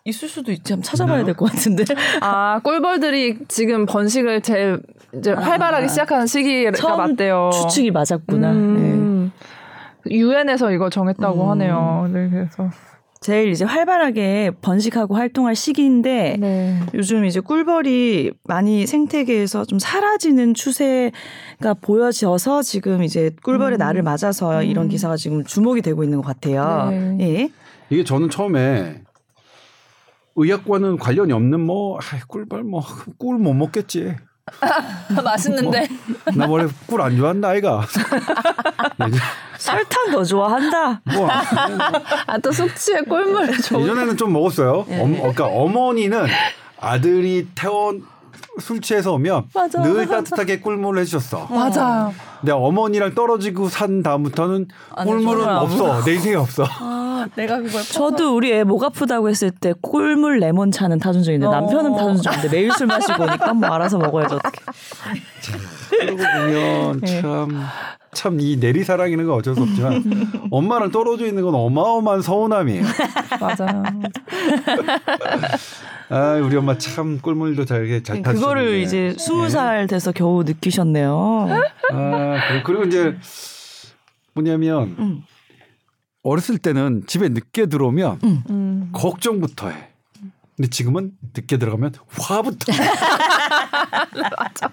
있을 0.05 0.29
수도 0.29 0.51
있지. 0.53 0.73
한번 0.73 0.83
찾아봐야 0.83 1.25
될 1.25 1.35
것 1.35 1.51
같은데. 1.51 1.85
아, 2.21 2.61
꿀벌들이 2.65 3.39
지금 3.49 3.87
번식을 3.87 4.43
제일 4.43 4.81
이제 5.17 5.33
아. 5.33 5.41
활발하게 5.41 5.89
시작하는 5.89 6.27
시기가 6.27 6.97
맞대요. 6.97 7.51
추측이 7.53 7.91
맞았구나. 7.91 8.51
음. 8.53 9.33
네. 10.05 10.13
유엔에서 10.15 10.73
이거 10.73 10.91
정했다고 10.91 11.45
음. 11.45 11.51
하네요. 11.51 12.11
네, 12.13 12.29
그래서. 12.29 12.71
제일 13.21 13.51
이제 13.53 13.65
활발하게 13.65 14.51
번식하고 14.63 15.15
활동할 15.15 15.55
시기인데 15.55 16.39
네. 16.41 16.81
요즘 16.95 17.25
이제 17.25 17.39
꿀벌이 17.39 18.33
많이 18.43 18.85
생태계에서 18.85 19.65
좀 19.67 19.79
사라지는 19.79 20.55
추세가 20.55 21.73
보여져서 21.81 22.63
지금 22.63 23.05
이제 23.05 23.31
꿀벌의 23.45 23.77
음. 23.77 23.79
날을 23.79 24.03
맞아서 24.03 24.59
음. 24.59 24.65
이런 24.65 24.89
기사가 24.89 25.15
지금 25.17 25.45
주목이 25.45 25.83
되고 25.83 26.03
있는 26.03 26.21
것 26.21 26.27
같아요. 26.27 26.89
네. 26.91 27.17
예. 27.21 27.51
이게 27.91 28.03
저는 28.03 28.29
처음에 28.29 29.03
의학과는 30.37 30.99
관련이 30.99 31.33
없는 31.33 31.61
뭐 31.61 31.99
아, 31.99 32.01
꿀벌 32.27 32.63
뭐 32.65 32.83
꿀 33.19 33.39
못 33.39 33.53
먹겠지. 33.55 34.15
맛있는데. 35.25 35.87
뭐, 36.25 36.35
나 36.35 36.47
원래 36.47 36.69
꿀 36.87 37.01
안 37.01 37.17
좋아한다 37.17 37.49
아이가. 37.49 37.87
설탕 39.59 40.11
더 40.11 40.25
좋아한다. 40.25 41.01
뭐. 41.15 41.29
아또 42.27 42.51
숙취에 42.51 43.03
꿀물 43.03 43.57
좋. 43.63 43.81
예전에는 43.81 44.17
좀 44.17 44.33
먹었어요. 44.33 44.85
네. 44.89 45.01
엄, 45.01 45.13
그러니까 45.17 45.47
어머니는 45.47 46.27
아들이 46.81 47.47
태원 47.55 48.03
술 48.61 48.81
취해서 48.81 49.13
오면 49.15 49.45
맞아, 49.55 49.81
늘 49.83 50.07
맞아. 50.07 50.17
따뜻하게 50.23 50.61
꿀물을 50.61 51.01
해주셨어. 51.03 51.49
맞아요. 51.51 52.13
근데 52.41 52.53
어머니랑 52.53 53.15
떨어지고 53.15 53.69
산 53.69 54.03
다음부터는 54.03 54.69
꿀물은 55.05 55.49
없어. 55.49 56.03
내 56.05 56.15
인생에 56.15 56.35
없어. 56.35 56.65
아, 56.69 57.27
내가 57.37 57.59
그걸 57.59 57.83
저도 57.83 58.37
우리 58.37 58.53
애 58.53 58.65
목 58.65 58.83
아프다고 58.85 59.29
했을 59.29 59.51
때 59.51 59.73
꿀물 59.81 60.39
레몬 60.39 60.71
차는 60.71 60.99
타준 60.99 61.23
적있는데 61.23 61.47
어. 61.55 61.61
남편은 61.61 61.95
타준 61.97 62.17
적 62.21 62.31
없는데 62.35 62.55
매일 62.57 62.73
술 62.73 62.87
마시고 62.89 63.23
오니까 63.23 63.55
뭐 63.55 63.69
알아서 63.71 63.97
먹어야죠 63.99 64.37
어떻게. 64.37 64.61
그러고 65.51 66.17
보면 66.17 67.01
네. 67.01 67.21
참. 67.21 67.49
참 68.15 68.39
이 68.41 68.57
내리사랑이는 68.59 69.27
건 69.27 69.37
어쩔 69.39 69.55
수 69.55 69.63
없지만 69.63 70.05
엄마랑 70.51 70.91
떨어져 70.91 71.25
있는 71.27 71.43
건 71.45 71.55
어마어마한 71.55 72.21
서운함이에요. 72.21 72.85
맞아요. 73.41 73.83
아, 76.11 76.35
우리 76.45 76.57
엄마 76.57 76.77
참 76.77 77.19
꿀물도 77.21 77.65
잘게 77.65 78.03
잘 78.03 78.21
타시네. 78.23 78.39
그거를 78.41 78.81
이제 78.81 79.15
스무 79.19 79.49
살 79.49 79.87
돼서 79.87 80.13
겨우 80.13 80.43
느끼셨네요. 80.45 81.49
아, 81.93 82.63
그리고 82.65 82.85
이제 82.85 83.17
뭐냐면 84.35 84.95
음. 84.99 85.23
어렸을 86.23 86.59
때는 86.59 87.05
집에 87.07 87.29
늦게 87.31 87.67
들어오면 87.67 88.19
음. 88.51 88.91
걱정부터 88.93 89.71
해. 89.71 89.89
근데 90.57 90.69
지금은 90.69 91.13
늦게 91.35 91.57
들어가면 91.57 91.95
화부터. 92.09 92.73
맞아. 94.13 94.71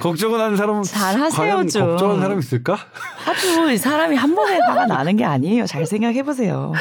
걱정을 0.00 0.40
하는 0.40 0.56
사람은 0.56 0.82
잘 0.84 1.20
하세요 1.20 1.66
좀. 1.66 1.86
걱정하는 1.88 2.22
사람 2.22 2.38
있을까? 2.38 2.78
하도 3.24 3.76
사람이 3.76 4.16
한 4.16 4.34
번에 4.34 4.58
화가 4.60 4.86
나는 4.86 5.16
게 5.16 5.24
아니에요. 5.24 5.66
잘 5.66 5.86
생각해 5.86 6.22
보세요. 6.22 6.72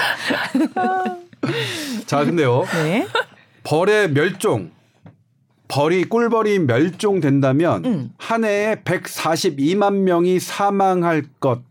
자, 2.05 2.23
근데요. 2.23 2.65
네. 2.83 3.07
벌의 3.63 4.11
멸종. 4.11 4.71
벌이 5.67 6.03
꿀벌이 6.05 6.59
멸종된다면 6.59 7.85
음. 7.85 8.13
한 8.19 8.45
해에 8.45 8.75
142만 8.85 9.93
명이 10.01 10.39
사망할 10.39 11.25
것. 11.39 11.61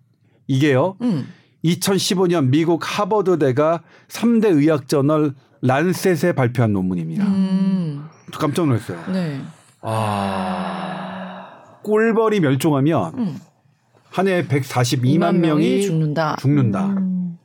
이게요. 0.49 0.97
음. 1.03 1.33
2015년 1.65 2.49
미국 2.51 2.81
하버드대가 2.83 3.83
3대 4.09 4.55
의학 4.55 4.89
저널 4.89 5.35
란셋에 5.63 6.33
발표한 6.35 6.73
논문입니다. 6.73 7.25
음. 7.25 8.07
깜짝 8.33 8.67
놀랐어요. 8.67 8.99
네. 9.13 9.41
아. 9.81 11.63
꿀벌이 11.83 12.41
멸종하면 12.41 13.19
음. 13.19 13.41
한 14.11 14.29
해에 14.29 14.47
142만 14.47 15.37
명이 15.37 15.83
죽는다. 15.83 16.37
죽는다. 16.37 16.87
음. 16.87 17.39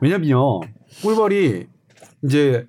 왜냐면요. 0.00 0.60
꿀벌이 1.02 1.66
이제 2.24 2.66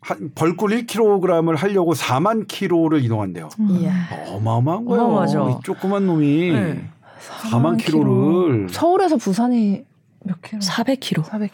한 0.00 0.30
벌꿀 0.34 0.70
1kg을 0.70 1.56
하려고 1.56 1.92
4만 1.92 2.46
킬로를 2.48 3.04
이동한대요. 3.04 3.48
음. 3.58 3.86
어마어마한 4.28 4.84
거예요. 4.84 5.02
어마어마하죠. 5.02 5.60
조그만 5.64 6.06
놈이 6.06 6.52
네. 6.52 6.90
4만, 7.20 7.50
4만 7.50 7.78
킬로를 7.78 8.68
서울에서 8.70 9.16
부산이 9.16 9.84
몇 10.22 10.42
킬로? 10.42 10.60
400km. 10.60 11.22
400km. 11.24 11.50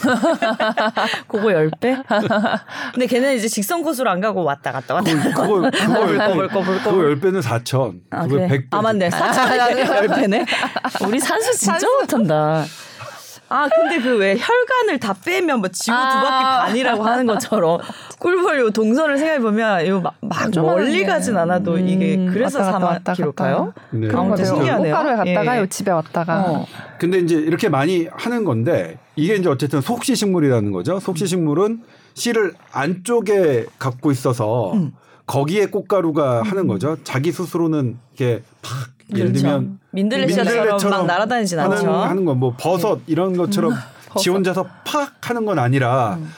그거 1.28 1.48
10배? 1.48 2.02
근데 2.94 3.06
걔는 3.06 3.36
이제 3.36 3.48
직선 3.48 3.82
코스로 3.82 4.08
안 4.08 4.20
가고 4.22 4.44
왔다 4.44 4.72
갔다 4.72 4.94
왔다 4.94 5.14
갔다. 5.14 5.30
그거, 5.30 5.60
그거, 5.60 5.70
그거 5.70 6.06
10배. 6.06 6.48
그거 6.48 6.92
10배는 6.92 7.42
4천. 7.42 8.00
아, 8.10 8.22
그거 8.22 8.36
그래. 8.36 8.48
100배. 8.48 8.66
아, 8.70 8.80
맞네. 8.80 9.10
4천 9.10 10.08
10배네. 10.08 10.46
우리 11.06 11.20
산수 11.20 11.52
진짜 11.58 11.72
산수. 11.78 11.86
못한다. 12.00 12.64
아 13.48 13.68
근데 13.68 13.98
그 14.00 14.18
왜 14.18 14.36
혈관을 14.36 14.98
다 15.00 15.14
빼면 15.24 15.60
뭐 15.60 15.68
지구 15.68 15.96
아~ 15.96 16.10
두 16.10 16.26
바퀴 16.26 16.44
반이라고 16.72 17.04
하는 17.04 17.26
것처럼 17.26 17.78
꿀벌 18.18 18.58
요 18.60 18.70
동선을 18.70 19.16
생각해 19.16 19.40
보면 19.40 19.86
이거 19.86 20.00
막, 20.00 20.14
막 20.20 20.50
멀리 20.50 21.04
가진 21.04 21.36
않아도 21.36 21.74
음, 21.74 21.88
이게 21.88 22.16
그래서 22.30 22.60
4만 22.60 23.14
킬로가요? 23.14 23.72
네. 23.90 24.08
그런 24.08 24.28
거 24.28 24.36
신기하네요. 24.36 24.94
꽃가루에 24.94 25.16
갔다가 25.16 25.60
예. 25.60 25.66
집에 25.68 25.90
왔다가. 25.90 26.40
어. 26.40 26.66
근데 26.98 27.18
이제 27.18 27.36
이렇게 27.36 27.68
많이 27.68 28.08
하는 28.10 28.44
건데 28.44 28.98
이게 29.14 29.36
이제 29.36 29.48
어쨌든 29.48 29.80
속시식물이라는 29.80 30.72
거죠. 30.72 30.98
속시식물은 30.98 31.82
씨를 32.14 32.54
안쪽에 32.72 33.66
갖고 33.78 34.10
있어서 34.10 34.72
음. 34.74 34.92
거기에 35.26 35.66
꽃가루가 35.66 36.42
하는 36.42 36.66
거죠. 36.66 36.96
자기 37.04 37.30
스스로는 37.30 37.98
이렇게 38.16 38.42
팍 38.62 38.97
예를 39.14 39.32
그렇죠. 39.32 39.40
들면 39.46 39.78
민들레처럼 39.92 40.90
막 40.90 41.06
날아다니진 41.06 41.58
하는, 41.58 41.76
않죠. 41.76 41.90
하는 41.92 42.24
건 42.24 42.38
뭐 42.38 42.54
버섯 42.58 42.96
네. 42.98 43.02
이런 43.08 43.36
것처럼 43.36 43.72
음. 43.72 43.76
지 44.18 44.30
혼자서 44.30 44.66
팍 44.84 45.28
하는 45.28 45.44
건 45.44 45.58
아니라 45.58 46.16
음. 46.16 46.28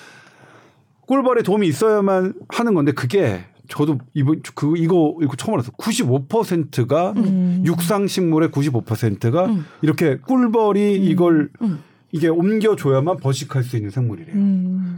꿀벌에 1.06 1.42
도움이 1.42 1.66
있어야만 1.68 2.34
하는 2.48 2.74
건데 2.74 2.92
그게 2.92 3.44
저도 3.68 3.98
이번 4.14 4.42
그 4.54 4.76
이거 4.76 5.16
이거 5.22 5.36
처음 5.36 5.54
알았어. 5.54 5.70
95%가 5.72 7.12
음. 7.16 7.62
육상 7.64 8.06
식물의 8.06 8.48
95%가 8.50 9.46
음. 9.46 9.64
이렇게 9.82 10.18
꿀벌이 10.18 10.98
음. 10.98 11.02
이걸 11.04 11.50
음. 11.62 11.82
이게 12.12 12.28
옮겨줘야만 12.28 13.18
번식할 13.18 13.62
수 13.62 13.76
있는 13.76 13.90
생물이래요. 13.90 14.34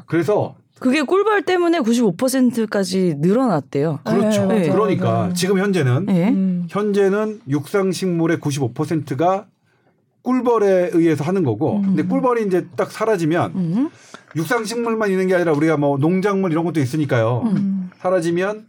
그래서 0.06 0.54
그게 0.82 1.02
꿀벌 1.02 1.42
때문에 1.42 1.78
95%까지 1.78 3.14
늘어났대요. 3.18 4.00
그렇죠. 4.02 4.46
네, 4.46 4.68
그러니까 4.68 5.28
네. 5.28 5.34
지금 5.34 5.58
현재는 5.58 6.06
네. 6.06 6.66
현재는 6.68 7.40
육상 7.48 7.92
식물의 7.92 8.38
95%가 8.38 9.46
꿀벌에 10.22 10.90
의해서 10.92 11.24
하는 11.24 11.44
거고, 11.44 11.76
음. 11.76 11.82
근데 11.82 12.02
꿀벌이 12.02 12.46
이제 12.46 12.66
딱 12.76 12.90
사라지면 12.90 13.52
음. 13.54 13.90
육상 14.34 14.64
식물만 14.64 15.10
있는 15.10 15.28
게 15.28 15.34
아니라 15.36 15.52
우리가 15.52 15.76
뭐 15.76 15.98
농작물 15.98 16.50
이런 16.50 16.64
것도 16.64 16.80
있으니까요. 16.80 17.42
음. 17.46 17.90
사라지면 17.98 18.66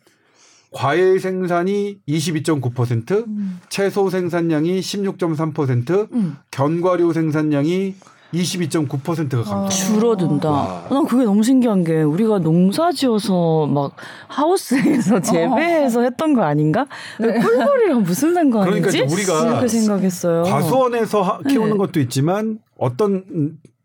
과일 0.71 1.19
생산이 1.19 1.99
22.9%, 2.07 3.27
음. 3.27 3.59
채소 3.69 4.09
생산량이 4.09 4.79
16.3%, 4.79 6.11
음. 6.13 6.37
견과류 6.51 7.13
생산량이 7.13 7.95
22.9%가 8.33 9.43
감소. 9.43 9.53
아, 9.53 9.69
줄어든다. 9.69 10.49
와. 10.49 10.87
난 10.89 11.05
그게 11.05 11.23
너무 11.23 11.43
신기한 11.43 11.83
게 11.83 12.01
우리가 12.01 12.39
농사 12.39 12.91
지어서 12.91 13.67
막 13.67 13.95
하우스에서 14.27 15.19
재배해서 15.21 15.99
어. 15.99 16.03
했던 16.03 16.33
거 16.33 16.43
아닌가? 16.43 16.87
네. 17.19 17.39
꿀벌이랑 17.39 18.03
무슨 18.03 18.33
상관이지? 18.33 18.81
그러니까 18.81 19.13
우리가 19.13 19.43
그렇게 19.45 19.67
생각했어요. 19.67 20.43
과수원에서 20.43 21.21
하, 21.21 21.39
키우는 21.41 21.73
네. 21.73 21.77
것도 21.77 21.99
있지만 21.99 22.59
어떤 22.77 23.23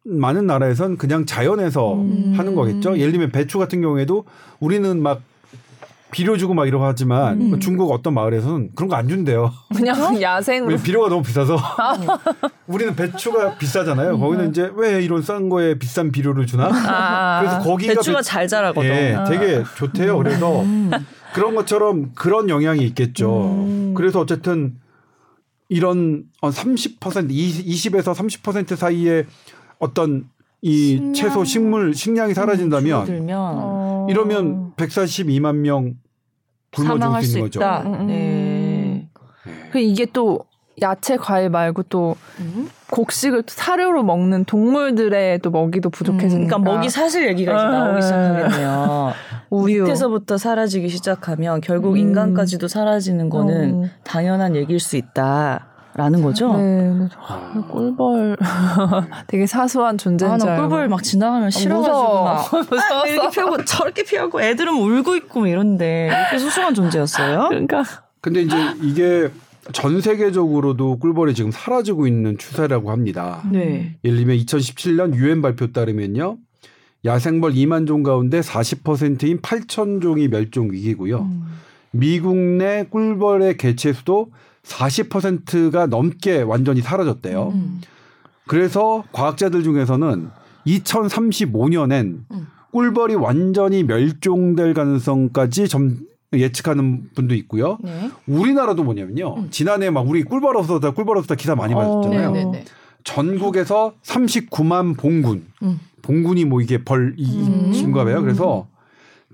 많은 0.04 0.46
나라에선 0.46 0.96
그냥 0.96 1.26
자연에서 1.26 1.94
음. 1.94 2.34
하는 2.36 2.54
거겠죠. 2.54 2.98
예를 2.98 3.12
들면 3.12 3.30
배추 3.30 3.58
같은 3.58 3.82
경우에도 3.82 4.24
우리는 4.58 5.00
막 5.02 5.20
비료 6.10 6.36
주고 6.38 6.54
막 6.54 6.66
이러고 6.66 6.84
하지만 6.84 7.40
음. 7.40 7.60
중국 7.60 7.90
어떤 7.92 8.14
마을에서는 8.14 8.70
그런 8.74 8.88
거 8.88 8.96
안 8.96 9.08
준대요. 9.08 9.52
그냥 9.76 9.94
야생으로. 10.20 10.76
비료가 10.78 11.08
너무 11.08 11.22
비싸서 11.22 11.58
우리는 12.66 12.96
배추가 12.96 13.56
비싸잖아요. 13.58 14.14
음. 14.14 14.20
거기는 14.20 14.50
이제 14.50 14.70
왜 14.74 15.02
이런 15.02 15.22
싼 15.22 15.48
거에 15.48 15.78
비싼 15.78 16.10
비료를 16.10 16.46
주나? 16.46 16.70
아. 16.72 17.40
그래서 17.40 17.58
거기가 17.60 17.94
배추가 17.94 18.18
배, 18.18 18.22
잘 18.22 18.48
자라거든. 18.48 18.88
예, 18.88 19.14
아. 19.14 19.24
되게 19.24 19.62
좋대요. 19.76 20.16
그래서 20.18 20.62
음. 20.62 20.90
그런 21.34 21.54
것처럼 21.54 22.12
그런 22.14 22.48
영향이 22.48 22.82
있겠죠. 22.86 23.44
음. 23.66 23.94
그래서 23.94 24.20
어쨌든 24.20 24.76
이런 25.68 26.24
30% 26.40 26.98
20에서 27.30 28.14
30% 28.14 28.74
사이에 28.76 29.26
어떤 29.78 30.24
이 30.60 30.96
식량. 30.96 31.12
채소 31.12 31.44
식물 31.44 31.94
식량이 31.94 32.34
사라진다면 32.34 33.08
음, 33.08 33.28
어. 33.30 34.06
이러면 34.10 34.72
142만 34.76 35.56
명 35.56 35.94
굶어 36.74 36.98
죽을 36.98 37.22
수 37.22 37.38
있는 37.38 37.50
거죠. 37.50 37.60
음. 37.60 37.94
음. 37.94 38.06
네. 38.06 39.08
네. 39.72 39.82
이게 39.82 40.06
또 40.12 40.40
야채 40.80 41.16
과일 41.16 41.50
말고 41.50 41.84
또 41.84 42.16
음? 42.38 42.68
곡식을 42.90 43.44
사료로 43.46 44.02
먹는 44.04 44.44
동물들의 44.44 45.40
또 45.40 45.50
먹이도 45.50 45.90
부족해지니까 45.90 46.56
음, 46.56 46.62
그러니까 46.62 46.72
먹이 46.76 46.88
사슬 46.88 47.26
얘기가 47.28 47.52
이제 47.52 47.64
나오기 47.64 48.02
시작하겠네요. 48.02 49.12
우유. 49.50 49.82
밑에서부터 49.82 50.38
사라지기 50.38 50.88
시작하면 50.88 51.60
결국 51.60 51.92
음. 51.92 51.96
인간까지도 51.96 52.68
사라지는 52.68 53.28
거는 53.28 53.74
어. 53.74 53.88
당연한 54.04 54.54
얘기일 54.56 54.78
수 54.78 54.96
있다. 54.96 55.66
라는 55.98 56.22
거죠. 56.22 56.56
네. 56.56 57.08
아. 57.26 57.66
꿀벌 57.72 58.36
되게 59.26 59.46
사소한 59.46 59.98
존재인 59.98 60.30
아, 60.30 60.38
줄 60.38 60.54
꿀벌 60.54 60.88
막 60.88 61.02
지나가면 61.02 61.50
싫어가지고 61.50 62.24
막 62.24 62.50
무서워. 62.70 63.06
이렇게 63.08 63.30
피하고 63.30 63.64
저렇게 63.64 64.04
피하고 64.04 64.40
애들은 64.40 64.72
울고 64.72 65.16
있고 65.16 65.40
뭐 65.40 65.48
이런데 65.48 66.06
이렇게 66.06 66.38
소중한 66.38 66.72
존재였어요. 66.72 67.48
그러니까. 67.48 67.82
근데 68.20 68.42
이제 68.42 68.56
이게 68.80 69.28
전 69.72 70.00
세계적으로도 70.00 71.00
꿀벌이 71.00 71.34
지금 71.34 71.50
사라지고 71.50 72.06
있는 72.06 72.38
추세라고 72.38 72.92
합니다. 72.92 73.42
네. 73.50 73.96
예를 74.04 74.18
들면 74.18 74.36
2017년 74.36 75.16
유엔 75.16 75.42
발표 75.42 75.72
따르면요. 75.72 76.36
야생벌 77.04 77.54
2만 77.54 77.88
종 77.88 78.04
가운데 78.04 78.38
40%인 78.38 79.40
8천 79.40 80.00
종이 80.00 80.28
멸종 80.28 80.70
위기고요. 80.70 81.22
음. 81.22 81.42
미국 81.90 82.36
내 82.36 82.84
꿀벌의 82.88 83.56
개체 83.56 83.92
수도 83.92 84.30
40%가 84.68 85.86
넘게 85.86 86.42
완전히 86.42 86.82
사라졌대요. 86.82 87.52
음. 87.54 87.80
그래서 88.46 89.04
과학자들 89.12 89.62
중에서는 89.62 90.28
2035년엔 90.66 92.20
음. 92.30 92.46
꿀벌이 92.72 93.14
완전히 93.14 93.82
멸종될 93.82 94.74
가능성까지 94.74 95.68
점 95.68 95.98
예측하는 96.34 97.10
분도 97.14 97.34
있고요. 97.34 97.78
네. 97.82 98.10
우리나라도 98.26 98.84
뭐냐면요. 98.84 99.36
음. 99.36 99.48
지난해 99.50 99.88
막 99.88 100.06
우리 100.06 100.22
꿀벌 100.22 100.56
없어다 100.56 100.90
꿀벌 100.92 101.16
없어다 101.16 101.34
기사 101.36 101.54
많이 101.54 101.74
받았잖아요. 101.74 102.30
어, 102.30 102.52
전국에서 103.04 103.94
39만 104.04 104.98
봉군. 104.98 105.46
음. 105.62 105.80
봉군이 106.02 106.44
뭐 106.44 106.60
이게 106.60 106.84
벌이인가 106.84 108.04
봐요. 108.04 108.20
그래서 108.20 108.66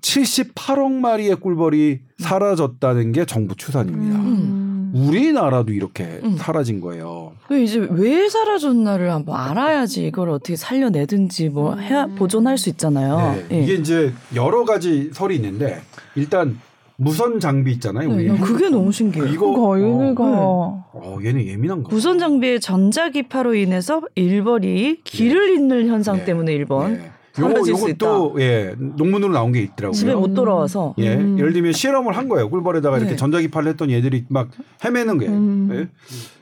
78억 0.01 0.93
마리의 0.93 1.37
꿀벌이 1.37 2.01
사라졌다는 2.19 3.13
게 3.13 3.25
정부 3.25 3.57
추산입니다. 3.57 4.64
음. 4.95 5.09
우리나라도 5.09 5.73
이렇게 5.73 6.21
음. 6.23 6.37
사라진 6.39 6.81
거예요. 6.81 7.33
이제 7.51 7.87
왜 7.91 8.29
사라졌나를 8.29 9.11
한번 9.11 9.37
알아야지 9.39 10.07
이걸 10.07 10.31
어떻게 10.31 10.57
살려내든지 10.57 11.49
뭐 11.49 11.77
해야 11.77 12.07
보존할 12.07 12.57
수 12.59 12.69
있잖아요. 12.71 13.45
네. 13.49 13.57
예. 13.59 13.63
이게 13.63 13.75
이제 13.75 14.13
여러 14.35 14.65
가지 14.65 15.11
설이 15.13 15.37
있는데 15.37 15.81
일단 16.15 16.59
무선 16.97 17.41
장비 17.41 17.73
있잖아요. 17.73 18.09
네, 18.15 18.29
우리. 18.29 18.39
그게 18.39 18.69
너무 18.69 18.93
신기해요. 18.93 19.29
이거 19.33 19.49
어, 19.49 19.77
얘네가 19.77 20.23
어, 20.23 20.85
어, 20.93 21.19
얘네 21.25 21.45
예민한가. 21.47 21.89
무선 21.91 22.21
장비의 22.21 22.61
전자기파로 22.61 23.55
인해서 23.57 24.03
일벌이 24.15 25.01
길을 25.03 25.47
네. 25.47 25.55
잇는 25.55 25.89
현상 25.89 26.19
네. 26.19 26.25
때문에 26.25 26.53
일번 26.53 26.95
네. 26.95 27.11
요거 27.39 27.69
요것도 27.69 28.37
예 28.41 28.75
논문으로 28.79 29.33
나온 29.33 29.53
게 29.53 29.61
있더라고요. 29.63 29.93
집에 29.93 30.15
못 30.15 30.35
돌아와서. 30.35 30.95
예, 30.99 31.15
음. 31.15 31.39
예를 31.39 31.53
들면 31.53 31.73
실험을 31.73 32.17
한 32.17 32.29
거예요. 32.29 32.49
꿀벌에다가 32.51 32.99
이렇게 32.99 33.13
네. 33.13 33.17
전자기파를 33.17 33.73
했더니 33.73 33.95
애들이 33.95 34.25
막 34.29 34.51
헤매는 34.85 35.19
거예요. 35.19 35.33
음. 35.33 35.69
예? 35.73 35.89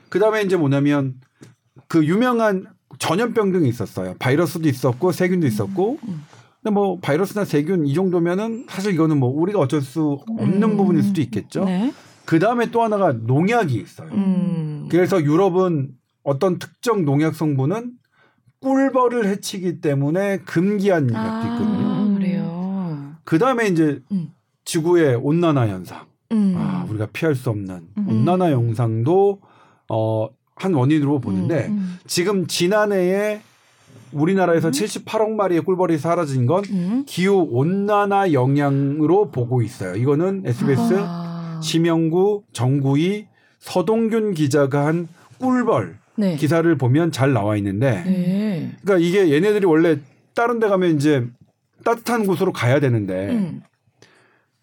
그다음에 0.09 0.43
이제 0.43 0.55
뭐냐면 0.55 1.15
그 1.87 2.05
유명한 2.05 2.65
전염병 2.99 3.51
등이 3.51 3.67
있었어요. 3.67 4.15
바이러스도 4.19 4.69
있었고 4.69 5.11
세균도 5.11 5.47
있었고. 5.47 5.97
음. 6.07 6.21
근데 6.61 6.73
뭐 6.73 6.97
바이러스나 7.01 7.43
세균 7.43 7.85
이 7.85 7.93
정도면은 7.93 8.65
사실 8.69 8.93
이거는 8.93 9.17
뭐 9.19 9.29
우리가 9.29 9.59
어쩔 9.59 9.81
수 9.81 10.19
없는 10.39 10.63
음. 10.63 10.77
부분일 10.77 11.03
수도 11.03 11.19
있겠죠. 11.21 11.65
네. 11.65 11.91
그 12.25 12.39
다음에 12.39 12.71
또 12.71 12.81
하나가 12.81 13.11
농약이 13.11 13.73
있어요. 13.73 14.09
음. 14.13 14.87
그래서 14.89 15.21
유럽은 15.21 15.89
어떤 16.23 16.59
특정 16.59 17.03
농약 17.03 17.35
성분은 17.35 17.91
꿀벌을 18.63 19.27
해치기 19.27 19.81
때문에 19.81 20.39
금기한 20.39 21.07
농약도 21.07 21.29
아, 21.29 21.53
있거든요. 21.53 21.87
아, 21.87 22.15
그래요. 22.17 23.15
그 23.25 23.37
다음에 23.37 23.67
이제 23.67 24.01
음. 24.11 24.33
지구의 24.63 25.15
온난화 25.15 25.67
현상. 25.67 26.05
음. 26.31 26.55
아, 26.57 26.85
우리가 26.89 27.07
피할 27.13 27.35
수 27.35 27.49
없는 27.49 27.81
음. 27.97 28.09
온난화 28.09 28.51
현상도 28.51 29.41
어, 29.89 30.29
한 30.55 30.73
원인으로 30.73 31.19
보는데 31.19 31.67
음. 31.67 31.97
지금 32.07 32.47
지난해에 32.47 33.41
우리나라에서 34.13 34.69
음. 34.69 34.71
78억 34.71 35.31
마리의 35.31 35.61
꿀벌이 35.61 35.97
사라진 35.97 36.45
건 36.45 36.63
음. 36.69 37.03
기후 37.05 37.47
온난화 37.51 38.31
영향으로 38.31 39.29
보고 39.31 39.61
있어요. 39.61 39.95
이거는 39.95 40.43
SBS 40.45 40.95
아. 40.99 41.59
심영구 41.61 42.43
정구희 42.53 43.27
서동균 43.59 44.33
기자가 44.33 44.85
한 44.85 45.07
꿀벌 45.39 45.97
네. 46.15 46.35
기사를 46.35 46.77
보면 46.77 47.11
잘 47.11 47.33
나와 47.33 47.55
있는데 47.57 48.03
네. 48.03 48.71
그러니까 48.81 49.05
이게 49.05 49.33
얘네들이 49.33 49.65
원래 49.65 49.99
다른 50.35 50.59
데 50.59 50.67
가면 50.67 50.95
이제 50.95 51.27
따뜻한 51.83 52.25
곳으로 52.25 52.51
가야 52.51 52.79
되는데 52.79 53.29
음. 53.31 53.61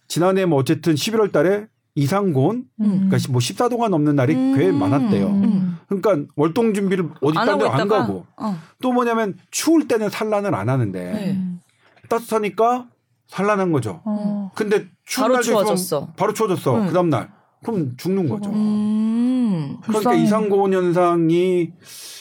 지난해 0.08 0.44
뭐 0.44 0.58
어쨌든 0.58 0.94
11월 0.94 1.32
달에 1.32 1.66
이상고온 1.94 2.64
음. 2.80 3.08
그러니까 3.08 3.18
뭐 3.30 3.40
14도가 3.40 3.88
넘는 3.88 4.16
날이 4.16 4.34
음. 4.34 4.56
꽤 4.56 4.70
많았대요. 4.70 5.26
음. 5.26 5.78
그러니까 5.88 6.32
월동 6.36 6.72
준비를 6.72 7.08
어디 7.20 7.34
딴 7.34 7.58
데로 7.58 7.70
안 7.70 7.88
가고 7.88 8.26
어. 8.36 8.56
또 8.80 8.92
뭐냐면 8.92 9.36
추울 9.50 9.88
때는 9.88 10.08
산란을 10.08 10.54
안 10.54 10.68
하는데 10.68 11.12
네. 11.12 11.38
따뜻하니까 12.08 12.88
산란한 13.26 13.72
거죠. 13.72 14.00
어. 14.04 14.50
근데 14.54 14.86
추운 15.04 15.28
바로 15.30 15.42
추워졌어. 15.42 16.12
바로 16.16 16.32
추워졌어. 16.32 16.80
음. 16.80 16.86
그 16.86 16.92
다음 16.92 17.10
날 17.10 17.30
그럼 17.64 17.96
죽는 17.96 18.28
거죠. 18.28 18.50
음. 19.60 19.76
그러니까 19.82 20.14
이상고온 20.14 20.72
현상이 20.72 21.70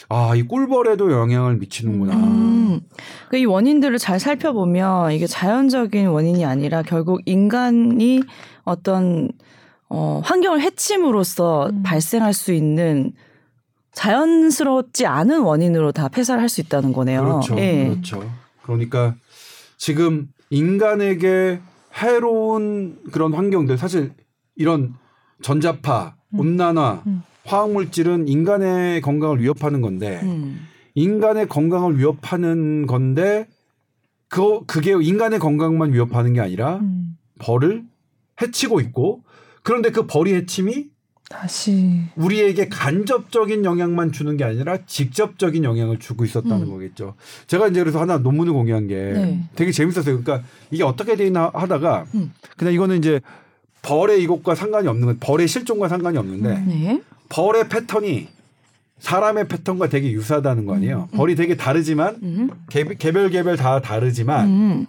아, 0.08 0.34
이 0.34 0.42
꿀벌에도 0.42 1.12
영향을 1.12 1.56
미치는구나. 1.56 2.14
음. 2.16 2.80
그러니까 3.28 3.36
이 3.38 3.44
원인들을 3.44 3.98
잘 3.98 4.18
살펴보면 4.18 5.12
이게 5.12 5.26
자연적인 5.26 6.08
원인이 6.08 6.44
아니라 6.44 6.82
결국 6.82 7.20
인간이 7.26 8.22
어떤 8.64 9.30
어, 9.88 10.20
환경을 10.24 10.60
해침으로써 10.60 11.68
음. 11.70 11.82
발생할 11.82 12.32
수 12.32 12.52
있는 12.52 13.12
자연스럽지 13.92 15.06
않은 15.06 15.40
원인으로 15.42 15.92
다 15.92 16.08
폐사를 16.08 16.40
할 16.40 16.48
수 16.48 16.60
있다는 16.60 16.92
거네요. 16.92 17.22
그렇죠. 17.22 17.58
예. 17.58 17.88
그렇죠. 17.88 18.30
그러니까 18.62 19.14
지금 19.76 20.28
인간에게 20.50 21.60
해로운 22.00 22.98
그런 23.12 23.32
환경들 23.34 23.78
사실 23.78 24.12
이런 24.56 24.94
전자파, 25.42 26.14
음. 26.34 26.40
온난화, 26.40 27.02
음. 27.06 27.22
화학물질은 27.44 28.28
인간의 28.28 29.00
건강을 29.00 29.40
위협하는 29.40 29.80
건데 29.80 30.20
음. 30.22 30.66
인간의 30.94 31.48
건강을 31.48 31.98
위협하는 31.98 32.86
건데 32.86 33.46
그 34.28 34.64
그게 34.66 34.92
인간의 34.92 35.38
건강만 35.38 35.92
위협하는 35.92 36.32
게 36.32 36.40
아니라 36.40 36.76
음. 36.76 37.16
벌을 37.38 37.84
해치고 38.40 38.80
있고 38.80 39.22
그런데 39.62 39.90
그 39.90 40.06
벌이 40.06 40.34
해침이 40.34 40.86
다시 41.28 42.02
우리에게 42.16 42.68
간접적인 42.68 43.64
영향만 43.64 44.10
주는 44.10 44.36
게 44.36 44.42
아니라 44.42 44.78
직접적인 44.84 45.62
영향을 45.62 46.00
주고 46.00 46.24
있었다는 46.24 46.62
음. 46.62 46.70
거겠죠. 46.70 47.14
제가 47.46 47.68
이제 47.68 47.78
그래서 47.78 48.00
하나 48.00 48.18
논문을 48.18 48.52
공개한 48.52 48.88
게 48.88 48.96
네. 48.96 49.48
되게 49.54 49.70
재밌었어요. 49.70 50.20
그러니까 50.22 50.46
이게 50.72 50.82
어떻게 50.82 51.14
되나 51.14 51.50
하다가 51.54 52.06
음. 52.16 52.32
그냥 52.56 52.74
이거는 52.74 52.98
이제 52.98 53.20
벌의 53.82 54.22
이것과 54.24 54.56
상관이 54.56 54.88
없는 54.88 55.06
건 55.06 55.16
벌의 55.20 55.46
실종과 55.46 55.88
상관이 55.88 56.18
없는데 56.18 56.48
음. 56.48 56.66
네. 56.66 57.02
벌의 57.30 57.68
패턴이 57.68 58.28
사람의 58.98 59.48
패턴과 59.48 59.88
되게 59.88 60.12
유사하다는 60.12 60.66
거 60.66 60.74
아니에요. 60.74 61.08
음. 61.12 61.16
벌이 61.16 61.34
되게 61.34 61.56
다르지만 61.56 62.18
음. 62.22 62.50
개 62.68 62.84
별 62.84 63.30
개별 63.30 63.56
다 63.56 63.80
다르지만 63.80 64.46
음. 64.46 64.86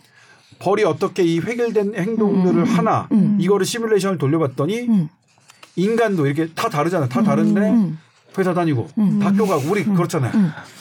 벌이 0.59 0.83
어떻게 0.83 1.23
이 1.23 1.39
획일된 1.39 1.95
행동들을 1.95 2.59
음. 2.59 2.65
하나 2.65 3.07
음. 3.13 3.37
이거를 3.39 3.65
시뮬레이션을 3.65 4.17
돌려봤더니 4.17 4.81
음. 4.81 5.07
인간도 5.77 6.25
이렇게 6.27 6.49
다 6.53 6.67
다르잖아. 6.67 7.07
다 7.07 7.23
다른데 7.23 7.93
회사 8.37 8.53
다니고 8.53 8.87
학교 9.19 9.45
가고 9.45 9.61
우리 9.69 9.83
그렇잖아요. 9.83 10.31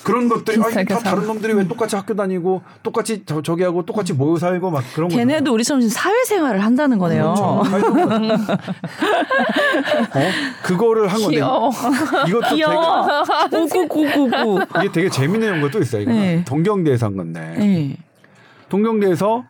그런 0.04 0.28
것들이 0.28 0.62
아니, 0.62 0.84
다 0.86 0.98
다른 0.98 1.26
놈들이 1.26 1.52
왜 1.52 1.66
똑같이 1.66 1.96
학교 1.96 2.14
다니고 2.14 2.62
똑같이 2.82 3.24
저, 3.26 3.42
저기 3.42 3.64
하고 3.64 3.84
똑같이 3.84 4.12
모여 4.12 4.38
살고 4.38 4.70
막 4.70 4.84
그런 4.94 5.08
거. 5.08 5.16
걔네도 5.16 5.52
우리처럼 5.52 5.88
사회생활을 5.88 6.62
한다는 6.62 6.98
거네요. 6.98 7.34
그렇죠. 7.34 7.42
어? 10.14 10.20
그거를 10.62 11.08
한 11.08 11.20
건데 11.20 11.36
이것도 12.28 12.54
귀여워. 12.54 13.24
되게 13.50 13.86
구구구구 13.86 14.60
이게 14.78 14.92
되게 14.92 15.10
재밌는 15.10 15.48
연구도 15.48 15.80
있어요. 15.80 16.02
이거 16.02 16.12
네. 16.12 16.44
동경대에서 16.46 17.06
한 17.06 17.16
건데 17.16 17.54
네. 17.58 17.96
동경대에서 18.68 19.44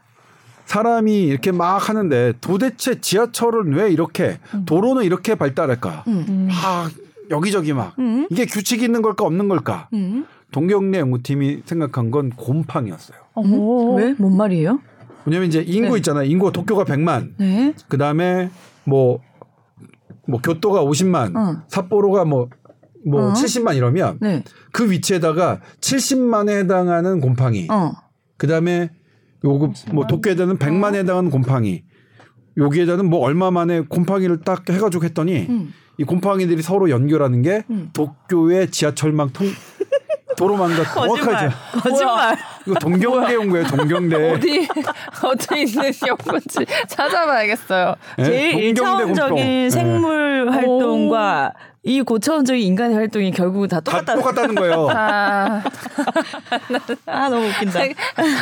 사람이 0.64 1.24
이렇게 1.24 1.52
막 1.52 1.88
하는데 1.88 2.32
도대체 2.40 3.00
지하철은 3.00 3.74
왜 3.74 3.90
이렇게 3.90 4.38
음. 4.54 4.64
도로는 4.64 5.02
이렇게 5.04 5.34
발달할까? 5.34 6.04
음. 6.06 6.48
막 6.50 6.90
여기저기 7.30 7.72
막 7.72 7.98
음. 7.98 8.26
이게 8.30 8.44
규칙이 8.44 8.84
있는 8.84 9.02
걸까 9.02 9.24
없는 9.24 9.48
걸까? 9.48 9.88
음. 9.94 10.26
동경대 10.52 10.98
연구팀이 10.98 11.62
생각한 11.64 12.10
건 12.10 12.30
곰팡이였어요. 12.30 13.18
어, 13.34 13.94
왜? 13.94 14.14
뭔 14.18 14.36
말이에요? 14.36 14.80
왜냐면 15.24 15.48
이제 15.48 15.62
인구 15.66 15.92
네. 15.92 15.98
있잖아요. 15.98 16.24
인구가 16.24 16.50
도쿄가 16.50 16.84
100만. 16.84 17.34
네. 17.38 17.74
그다음에 17.88 18.50
뭐뭐 18.84 19.20
뭐 20.26 20.40
교토가 20.40 20.82
50만, 20.84 21.36
어. 21.36 21.62
삿포로가 21.68 22.24
뭐뭐 22.24 22.48
뭐 23.06 23.30
어. 23.30 23.32
70만 23.32 23.76
이러면 23.76 24.18
네. 24.20 24.42
그 24.72 24.90
위치에다가 24.90 25.60
70만에 25.80 26.58
해당하는 26.58 27.20
곰팡이. 27.20 27.68
어. 27.70 27.92
그다음에 28.36 28.90
요거 29.44 29.72
뭐 29.92 30.06
도쿄에다는 30.06 30.58
100만에 30.58 30.96
해당하는 30.96 31.30
곰팡이. 31.30 31.84
여기에다는 32.56 33.08
뭐 33.08 33.20
얼마 33.20 33.50
만에 33.50 33.80
곰팡이를 33.82 34.40
딱 34.40 34.68
해가지고 34.68 35.04
했더니 35.04 35.46
음. 35.48 35.72
이 36.00 36.04
곰팡이들이 36.04 36.62
서로 36.62 36.88
연결하는 36.88 37.42
게 37.42 37.62
음. 37.68 37.90
도쿄의 37.92 38.70
지하철망 38.70 39.28
통 39.34 39.46
도로망과 40.34 40.82
거짓말. 40.94 41.50
거짓말. 41.82 42.38
이거 42.66 42.74
동경대 42.78 43.34
온 43.36 43.50
거예요. 43.50 43.66
동경대. 43.66 44.16
어디 44.32 44.66
어디 45.22 45.60
있는 45.60 45.92
연구지 46.06 46.64
찾아봐야겠어요. 46.88 47.94
네? 48.16 48.24
제일 48.24 48.74
1차원적인 48.74 49.68
생물 49.70 50.48
활동과 50.50 51.52
오. 51.54 51.70
이 51.82 52.02
고차원적인 52.02 52.62
인간의 52.62 52.96
활동이 52.96 53.30
결국 53.30 53.66
다 53.66 53.80
똑같다. 53.80 54.04
다 54.04 54.14
똑같다는 54.16 54.54
거예요. 54.54 54.88
아, 54.92 55.62
아 57.06 57.28
너무 57.28 57.46
웃긴다. 57.46 57.80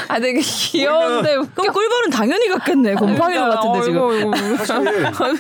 아 0.09 0.19
되게 0.19 0.41
귀여운데 0.41 1.37
그럼 1.55 1.73
꿀벌은 1.73 2.11
당연히 2.11 2.49
같겠네. 2.49 2.95
곰팡이가 2.95 3.47
아, 3.47 3.51
같은데 3.51 3.83
지금. 3.83 4.33
사실 4.59 5.39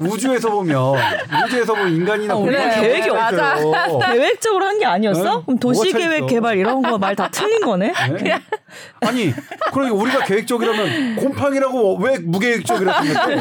우주에서 0.00 0.50
보면 0.50 0.94
우주에서 1.46 1.74
보면 1.74 1.92
인간이나 1.94 2.34
어, 2.36 2.42
그래, 2.42 2.80
계획이 2.80 3.10
맞아. 3.10 3.54
계획적으로 4.12 4.64
한 4.64 4.78
게 4.80 4.86
아니었어? 4.86 5.22
네? 5.38 5.42
그럼 5.44 5.58
도시 5.58 5.92
계획 5.92 6.26
개발 6.26 6.56
이런 6.56 6.80
거 6.80 6.96
말 6.98 7.14
다 7.14 7.28
틀린 7.30 7.60
거네. 7.60 7.92
네? 8.22 8.40
아니 9.06 9.32
그러니까 9.72 9.94
우리가 9.96 10.24
계획적이라면 10.24 11.16
곰팡이라고 11.16 11.98
왜 11.98 12.18
무계획적이라고 12.18 13.04
생각해? 13.04 13.40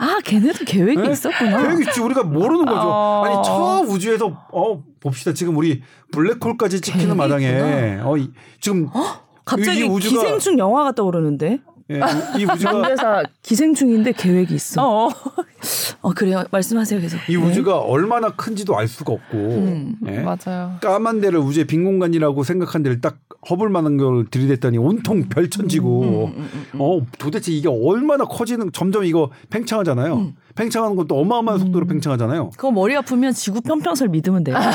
아 0.00 0.18
걔네도 0.24 0.64
계획이 0.64 1.00
네? 1.00 1.10
있었구나. 1.12 1.62
계획 1.62 1.86
있지 1.86 2.00
우리가 2.00 2.24
모르는 2.24 2.64
거죠. 2.66 2.80
어. 2.84 3.22
아니 3.24 3.34
저 3.44 3.52
어. 3.52 3.80
우주에서 3.82 4.26
어 4.52 4.82
봅시다 5.00 5.32
지금 5.32 5.56
우리 5.56 5.82
블랙홀까지 6.10 6.80
찍히는 6.80 7.16
마당에 7.16 8.00
어 8.02 8.16
이, 8.16 8.30
지금 8.60 8.88
어? 8.92 9.04
갑자기 9.44 9.84
우주가 9.84 10.22
기생충 10.22 10.58
영화가 10.58 10.92
떠오르는데. 10.92 11.60
예, 11.90 12.00
이 12.38 12.44
우주가 12.44 12.82
그래서 12.82 13.22
기생충인데 13.42 14.12
계획이 14.12 14.54
있어. 14.54 14.82
어. 15.06 15.08
어 16.02 16.12
그래요. 16.12 16.44
말씀하세요 16.50 17.00
계속. 17.00 17.18
이 17.28 17.36
우주가 17.36 17.72
네. 17.72 17.78
얼마나 17.78 18.30
큰지도 18.30 18.76
알 18.76 18.86
수가 18.86 19.14
없고. 19.14 19.36
음, 19.36 19.96
예? 20.06 20.20
맞아요. 20.20 20.76
까만 20.80 21.20
데를 21.20 21.38
우주의 21.38 21.66
빈 21.66 21.84
공간이라고 21.84 22.44
생각한 22.44 22.82
데를 22.82 23.00
딱 23.00 23.18
허블 23.48 23.68
만한 23.68 23.96
걸 23.96 24.26
들이댔더니 24.26 24.78
온통 24.78 25.28
별천지고. 25.28 26.02
음, 26.02 26.08
음, 26.08 26.48
음, 26.52 26.66
음, 26.74 26.80
어 26.80 27.00
도대체 27.18 27.52
이게 27.52 27.68
얼마나 27.68 28.24
커지는 28.24 28.72
점점 28.72 29.04
이거 29.04 29.30
팽창하잖아요. 29.50 30.32
팽창하는 30.54 30.96
것도 30.96 31.16
어마어마한 31.20 31.60
속도로 31.60 31.86
팽창하잖아요. 31.86 32.50
그거 32.50 32.72
머리 32.72 32.96
아프면 32.96 33.32
지구 33.32 33.60
평평설 33.60 34.08
믿으면 34.08 34.42
돼요. 34.42 34.56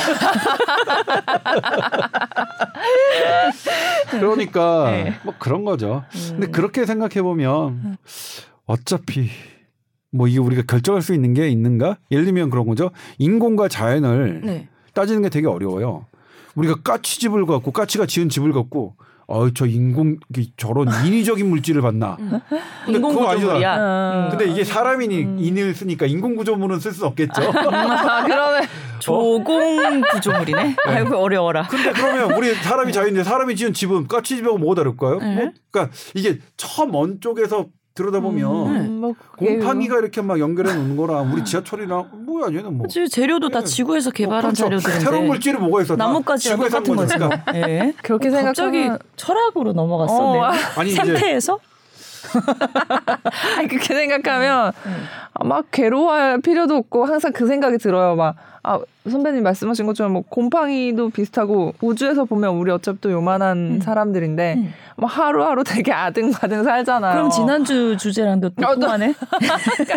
그러니까 4.12 4.92
네. 4.92 5.14
뭐 5.24 5.34
그런 5.38 5.66
거죠. 5.66 6.04
근데 6.30 6.48
그렇게 6.48 6.86
생각해 6.86 7.22
보면 7.22 7.98
어차피 8.66 9.30
뭐 10.12 10.28
이게 10.28 10.40
우리가 10.40 10.64
결정할 10.68 11.02
수 11.02 11.14
있는 11.14 11.34
게 11.34 11.50
있는가? 11.50 11.98
예를 12.12 12.24
들면 12.26 12.50
그런 12.50 12.66
거죠. 12.66 12.92
인공과 13.18 13.68
자연을 13.68 14.42
네. 14.46 14.70
따지는 14.94 15.24
게 15.24 15.30
되게 15.30 15.48
어려워요. 15.48 16.06
우리가 16.56 16.76
까치집을 16.84 17.46
갖고 17.46 17.72
까치가 17.72 18.06
지은 18.06 18.30
집을 18.30 18.54
갖고 18.54 18.96
어저 19.26 19.66
인공 19.66 20.18
저런 20.58 20.88
인위적인 21.06 21.50
물질을 21.50 21.82
봤나? 21.82 22.18
음. 22.20 22.40
인공 22.88 23.16
구조물이야. 23.16 23.78
음. 23.78 24.30
근데 24.30 24.52
이게 24.52 24.64
사람이 24.64 25.08
음. 25.08 25.38
인을 25.40 25.74
쓰니까 25.74 26.06
인공 26.06 26.36
구조물은 26.36 26.80
쓸 26.80 26.92
수 26.92 27.06
없겠죠. 27.06 27.42
아, 27.42 28.24
그러면 28.26 28.68
조공 29.00 30.02
구조물이네. 30.12 30.64
네. 30.64 30.76
아이고 30.86 31.18
어려워라. 31.18 31.68
근데 31.68 31.92
그러면 31.94 32.34
우리 32.38 32.54
사람이 32.54 32.92
자연인데 32.92 33.24
사람이 33.24 33.56
지은 33.56 33.74
집은 33.74 34.08
까치집하고 34.08 34.58
뭐가 34.58 34.76
다를까요? 34.76 35.20
네. 35.20 35.36
뭐, 35.36 35.52
그러니까 35.72 35.96
이게 36.14 36.40
저먼 36.58 37.22
쪽에서 37.22 37.68
들여다보면 37.96 38.68
음, 38.76 38.92
뭐 39.02 39.14
곰팡이가 39.38 40.00
이렇게 40.00 40.22
막 40.22 40.40
연결해 40.40 40.74
놓는 40.74 40.98
거랑 40.98 41.32
우리 41.32 41.46
지하철이랑 41.46 42.10
뭐야 42.26 42.48
얘는 42.48 42.76
뭐. 42.78 42.88
그치, 42.88 43.08
재료도 43.08 43.50
다 43.50 43.60
네. 43.60 43.66
지구에서 43.66 44.10
개발한 44.10 44.42
뭐, 44.42 44.50
그렇죠. 44.52 44.64
재료들인데. 44.80 45.00
새로운 45.06 45.28
물질이 45.28 45.58
뭐가 45.60 45.82
있어 45.84 45.96
나뭇가지랑 45.96 46.60
똑같은 46.60 46.96
거니까 46.96 47.52
네. 47.52 47.94
그렇게 48.02 48.32
생각하면 48.32 48.54
갑자기 48.90 49.06
철학으로 49.16 49.74
넘어갔어 49.74 50.16
어, 50.16 50.44
아니 50.78 50.90
생태에서? 50.90 51.60
아니 53.58 53.68
그렇게 53.68 53.94
생각하면 53.94 54.72
음. 54.88 55.04
막 55.48 55.66
괴로워할 55.70 56.42
필요도 56.42 56.76
없고 56.76 57.06
항상 57.06 57.32
그 57.32 57.46
생각이 57.46 57.78
들어요. 57.78 58.16
막 58.16 58.36
아, 58.66 58.80
선배님 59.10 59.44
말씀하신 59.44 59.86
것처럼 59.86 60.14
뭐 60.14 60.24
곰팡이도 60.28 61.10
비슷하고 61.10 61.74
우주에서 61.82 62.24
보면 62.24 62.56
우리 62.56 62.72
어차피 62.72 63.02
또 63.02 63.12
요만한 63.12 63.58
음. 63.58 63.82
사람들인데 63.82 64.54
음. 64.58 64.74
뭐 64.96 65.10
하루하루 65.10 65.64
되게 65.66 65.92
아등바등 65.92 66.64
살잖아요. 66.64 67.16
그럼 67.16 67.30
지난주 67.30 67.98
주제랑도 67.98 68.50
또 68.50 68.66
어, 68.66 68.76
통하네. 68.76 69.14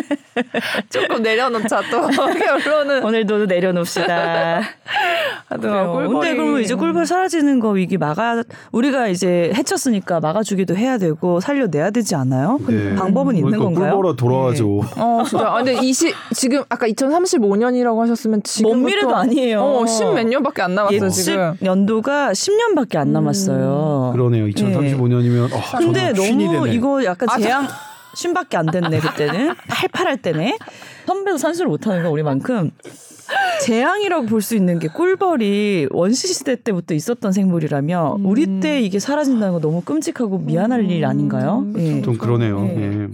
조금 0.91 1.23
내려놓자 1.23 1.83
또 1.91 2.09
결론은 2.11 3.05
오늘도 3.05 3.47
내려놓읍시다. 3.47 4.63
근데 5.49 5.69
그러면 5.69 6.61
이제 6.61 6.75
꿀벌 6.75 7.07
사라지는 7.07 7.61
거 7.61 7.71
위기 7.71 7.99
막아 7.99 8.43
우리가 8.73 9.07
이제 9.07 9.53
해쳤으니까 9.55 10.19
막아주기도 10.19 10.77
해야 10.77 10.99
되고 10.99 11.39
살려내야 11.39 11.91
되지 11.91 12.17
않아요? 12.17 12.59
네. 12.67 12.97
방법은 12.97 13.37
있는 13.37 13.53
그러니까 13.53 13.65
건가요? 13.65 13.95
꿀벌아 13.95 14.17
돌아와줘. 14.17 14.65
네. 14.65 14.81
어 14.97 15.23
진짜. 15.25 15.47
아, 15.47 15.57
근데 15.57 15.75
이시 15.81 16.13
지금 16.35 16.65
아까 16.69 16.89
2035년이라고 16.89 18.01
하셨으면 18.01 18.43
지금 18.43 18.56
먼 18.63 18.85
미래도 18.85 19.15
아니에요. 19.15 19.61
어, 19.63 19.85
10몇 19.85 20.27
년밖에 20.27 20.63
안 20.63 20.75
남았어요, 20.75 21.11
지금. 21.11 21.55
연도가 21.65 22.33
10년밖에 22.33 22.97
안 22.97 23.13
남았어요. 23.13 24.13
음. 24.13 24.17
그러네요. 24.17 24.47
2035년이면 24.47 25.49
네. 25.49 25.55
어, 25.55 25.79
근데 25.79 26.13
너무 26.13 26.63
되네. 26.65 26.75
이거 26.75 27.05
약간 27.05 27.29
재앙 27.41 27.67
쉰밖에 28.15 28.57
안 28.57 28.67
됐네 28.67 28.99
그때는 29.01 29.55
팔팔할 29.69 30.17
때네 30.23 30.57
선배도 31.07 31.37
산수를 31.37 31.69
못하는 31.69 32.03
거 32.03 32.11
우리만큼 32.11 32.71
재앙이라고 33.63 34.27
볼 34.27 34.41
수 34.41 34.55
있는 34.57 34.79
게 34.79 34.89
꿀벌이 34.89 35.89
원시 35.91 36.29
시대 36.33 36.55
때부터 36.57 36.95
있었던 36.95 37.33
생물이라면 37.33 38.21
음. 38.21 38.27
우리 38.27 38.61
때 38.61 38.81
이게 38.81 38.99
사라진다는 38.99 39.53
거 39.55 39.61
너무 39.61 39.83
끔찍하고 39.83 40.39
미안할 40.39 40.81
음. 40.81 40.91
일 40.91 41.05
아닌가요? 41.05 41.67
예. 41.77 42.01
좀 42.03 42.17
그러네요. 42.17 42.65
예. 42.69 43.03
예. 43.03 43.09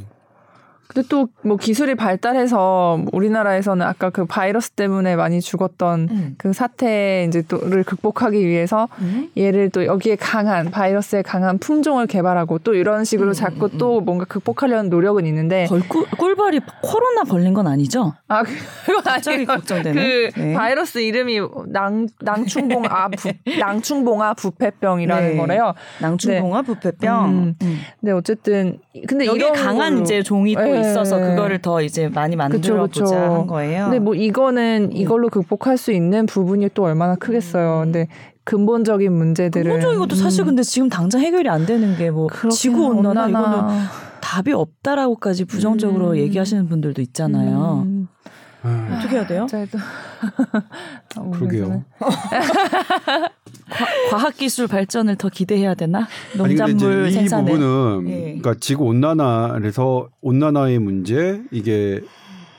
근데 0.92 1.08
또 1.08 1.28
뭐 1.44 1.56
기술이 1.56 1.94
발달해서 1.96 3.04
우리나라에서는 3.12 3.84
아까 3.84 4.10
그 4.10 4.24
바이러스 4.24 4.70
때문에 4.70 5.16
많이 5.16 5.40
죽었던 5.40 6.08
음. 6.10 6.34
그 6.38 6.52
사태 6.52 7.24
이제 7.26 7.42
또를 7.42 7.82
극복하기 7.82 8.46
위해서 8.46 8.88
음. 9.00 9.28
얘를 9.36 9.70
또 9.70 9.84
여기에 9.84 10.16
강한 10.16 10.70
바이러스에 10.70 11.22
강한 11.22 11.58
품종을 11.58 12.06
개발하고 12.06 12.58
또 12.60 12.74
이런 12.74 13.04
식으로 13.04 13.30
음, 13.30 13.32
자꾸 13.32 13.66
음, 13.66 13.70
음. 13.72 13.78
또 13.78 14.00
뭔가 14.00 14.24
극복하려는 14.24 14.88
노력은 14.88 15.26
있는데 15.26 15.66
꿀, 15.66 15.82
꿀벌이 16.16 16.60
코로나 16.82 17.24
걸린 17.24 17.54
건 17.54 17.66
아니죠? 17.66 18.14
아 18.28 18.42
그건 18.42 19.02
갑자기 19.02 19.44
걱정되네. 19.44 19.94
그 19.94 20.40
네. 20.40 20.54
바이러스 20.54 20.98
이름이 20.98 21.40
낭 21.68 22.06
낭충봉아 22.20 23.08
부, 23.18 23.32
낭충봉아 23.58 24.34
부패병이라는 24.34 25.30
네. 25.32 25.36
거래요. 25.36 25.74
낭충봉아 26.00 26.62
네. 26.62 26.66
부패병. 26.66 27.30
음. 27.30 27.54
근데 28.00 28.12
어쨌든 28.12 28.78
근데 29.08 29.26
여기 29.26 29.40
강한. 29.50 30.02
이제 30.02 30.22
종이 30.22 30.54
또 30.54 30.62
네. 30.62 30.81
있어서 30.90 31.18
그거를 31.18 31.60
더 31.60 31.80
이제 31.82 32.08
많이 32.08 32.36
만들어 32.36 32.86
보자 32.86 33.20
한 33.32 33.46
거예요. 33.46 33.84
근데 33.84 33.98
뭐 33.98 34.14
이거는 34.14 34.90
네. 34.90 34.96
이걸로 34.98 35.28
극복할 35.28 35.76
수 35.76 35.92
있는 35.92 36.26
부분이 36.26 36.68
또 36.74 36.84
얼마나 36.84 37.14
크겠어요. 37.14 37.78
음. 37.80 37.84
근데 37.92 38.08
근본적인 38.44 39.12
문제들은 39.12 39.64
근본적인 39.64 39.98
것도 40.00 40.16
사실 40.16 40.42
음. 40.42 40.46
근데 40.46 40.62
지금 40.62 40.88
당장 40.88 41.20
해결이 41.20 41.48
안 41.48 41.64
되는 41.64 41.96
게 41.96 42.10
뭐 42.10 42.28
지구 42.50 42.86
온난화 42.86 43.28
이거는 43.28 43.58
답이 44.20 44.52
없다라고까지 44.52 45.44
부정적으로 45.44 46.10
음. 46.10 46.16
얘기하시는 46.16 46.68
분들도 46.68 47.00
있잖아요. 47.02 47.84
음. 47.86 48.08
아. 48.62 48.96
어떻게 48.98 49.16
해야 49.16 49.26
돼요? 49.26 49.46
그러게요. 51.32 51.84
과, 54.10 54.16
학 54.16 54.36
기술 54.36 54.66
발전을 54.68 55.16
더 55.16 55.28
기대해야 55.28 55.74
되나? 55.74 56.06
농작물 56.36 57.04
아니, 57.04 57.12
생산에. 57.12 57.42
이 57.42 57.54
부분은 57.54 58.04
네. 58.04 58.20
그러니까 58.40 58.54
지구 58.60 58.84
온난화에서 58.84 60.08
온난화의 60.20 60.78
문제 60.78 61.42
이게 61.50 62.00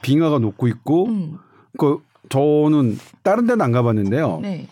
빙하가 0.01 0.39
녹고 0.39 0.67
있고 0.67 1.05
음. 1.07 1.37
그 1.77 1.99
저는 2.29 2.97
다른 3.23 3.47
데는 3.47 3.61
안 3.61 3.71
가봤는데요. 3.71 4.39
네. 4.41 4.67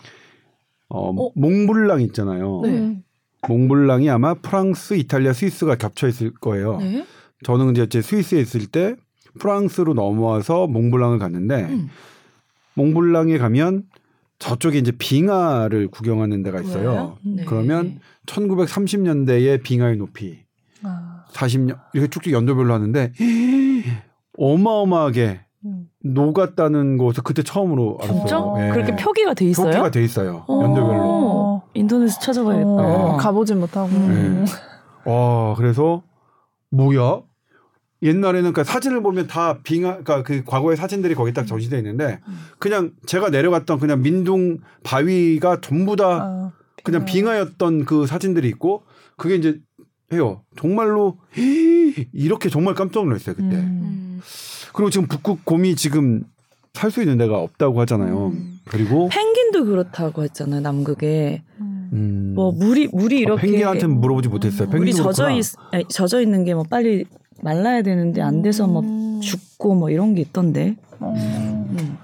어, 0.88 1.10
어? 1.10 1.30
몽블랑 1.34 2.02
있잖아요. 2.02 2.60
네. 2.64 3.02
몽블랑이 3.48 4.08
아마 4.10 4.34
프랑스, 4.34 4.94
이탈리아, 4.94 5.32
스위스가 5.32 5.76
겹쳐 5.76 6.06
있을 6.06 6.32
거예요. 6.34 6.78
네. 6.78 7.04
저는 7.44 7.72
이제 7.72 7.88
제 7.88 8.02
스위스에 8.02 8.40
있을 8.40 8.66
때 8.66 8.94
프랑스로 9.38 9.94
넘어와서 9.94 10.66
몽블랑을 10.66 11.18
갔는데 11.18 11.64
음. 11.64 11.88
몽블랑에 12.74 13.38
가면 13.38 13.84
저쪽에 14.38 14.78
이제 14.78 14.92
빙하를 14.92 15.88
구경하는 15.88 16.42
데가 16.42 16.60
있어요. 16.60 17.16
네. 17.22 17.44
그러면 17.44 18.00
1930년대의 18.26 19.62
빙하의 19.62 19.96
높이 19.98 20.40
아. 20.82 21.24
40년 21.32 21.78
이렇게 21.92 22.10
쭉쭉 22.10 22.32
연도별로 22.32 22.74
하는데 22.74 23.12
어마어마하게 24.38 25.40
음. 25.64 25.88
녹았다는 26.02 26.96
것을 26.96 27.22
그때 27.22 27.42
처음으로 27.42 27.98
알았어요. 28.02 28.56
네. 28.56 28.70
그렇게 28.72 28.96
표기가 28.96 29.34
돼 29.34 29.44
있어요? 29.44 29.66
표기가 29.66 29.90
돼 29.90 30.02
있어요. 30.02 30.44
연도별로. 30.48 31.62
인터넷 31.74 32.08
찾아봐야겠다. 32.08 32.68
어, 32.68 33.16
가보진 33.16 33.60
못하고. 33.60 33.88
네. 33.88 34.44
와 35.04 35.54
그래서 35.54 36.02
뭐야? 36.70 37.22
옛날에는 38.02 38.52
그 38.52 38.64
사진을 38.64 39.02
보면 39.02 39.26
다 39.28 39.58
빙하, 39.62 39.98
그러니까 39.98 40.22
그 40.22 40.42
과거의 40.44 40.76
사진들이 40.76 41.14
거기 41.14 41.32
딱 41.32 41.46
전시돼 41.46 41.78
있는데 41.78 42.18
그냥 42.58 42.92
제가 43.06 43.30
내려갔던 43.30 43.78
그냥 43.78 44.02
민둥 44.02 44.58
바위가 44.82 45.60
전부 45.60 45.94
다 45.96 46.04
아, 46.22 46.52
그냥 46.82 47.04
빙하였던 47.04 47.84
그 47.84 48.06
사진들이 48.06 48.48
있고 48.48 48.82
그게 49.16 49.36
이제 49.36 49.60
해요. 50.12 50.42
정말로 50.56 51.18
이렇게 52.12 52.48
정말 52.48 52.74
깜짝 52.74 53.04
놀랐어요 53.04 53.34
그때. 53.36 53.56
음. 53.56 54.20
그리고 54.74 54.90
지금 54.90 55.06
북극 55.06 55.44
곰이 55.44 55.76
지금 55.76 56.24
살 56.74 56.90
수 56.90 57.02
있는 57.02 57.18
데가 57.18 57.38
없다고 57.38 57.80
하잖아요. 57.82 58.28
음. 58.28 58.58
그리고 58.66 59.08
펭귄도 59.10 59.64
그렇다고 59.66 60.22
했잖아요 60.24 60.60
남극에. 60.60 61.42
음. 61.60 62.32
뭐 62.34 62.50
물이 62.50 62.88
물이 62.92 63.16
아, 63.16 63.20
이렇게 63.20 63.42
펭귄한테 63.46 63.86
물어보지 63.86 64.28
못했어요. 64.28 64.68
물이 64.68 64.92
젖어 64.94 65.30
있 65.30 65.44
아니, 65.70 65.84
젖어 65.88 66.20
있는 66.20 66.44
게 66.44 66.54
뭐 66.54 66.64
빨리 66.68 67.04
말라야 67.42 67.82
되는데 67.82 68.22
안 68.22 68.40
돼서 68.40 68.66
뭐 68.66 68.82
음. 68.82 69.20
죽고 69.20 69.74
뭐 69.74 69.90
이런 69.90 70.14
게 70.14 70.22
있던데. 70.22 70.76
음. 71.02 71.14
음. 71.14 71.98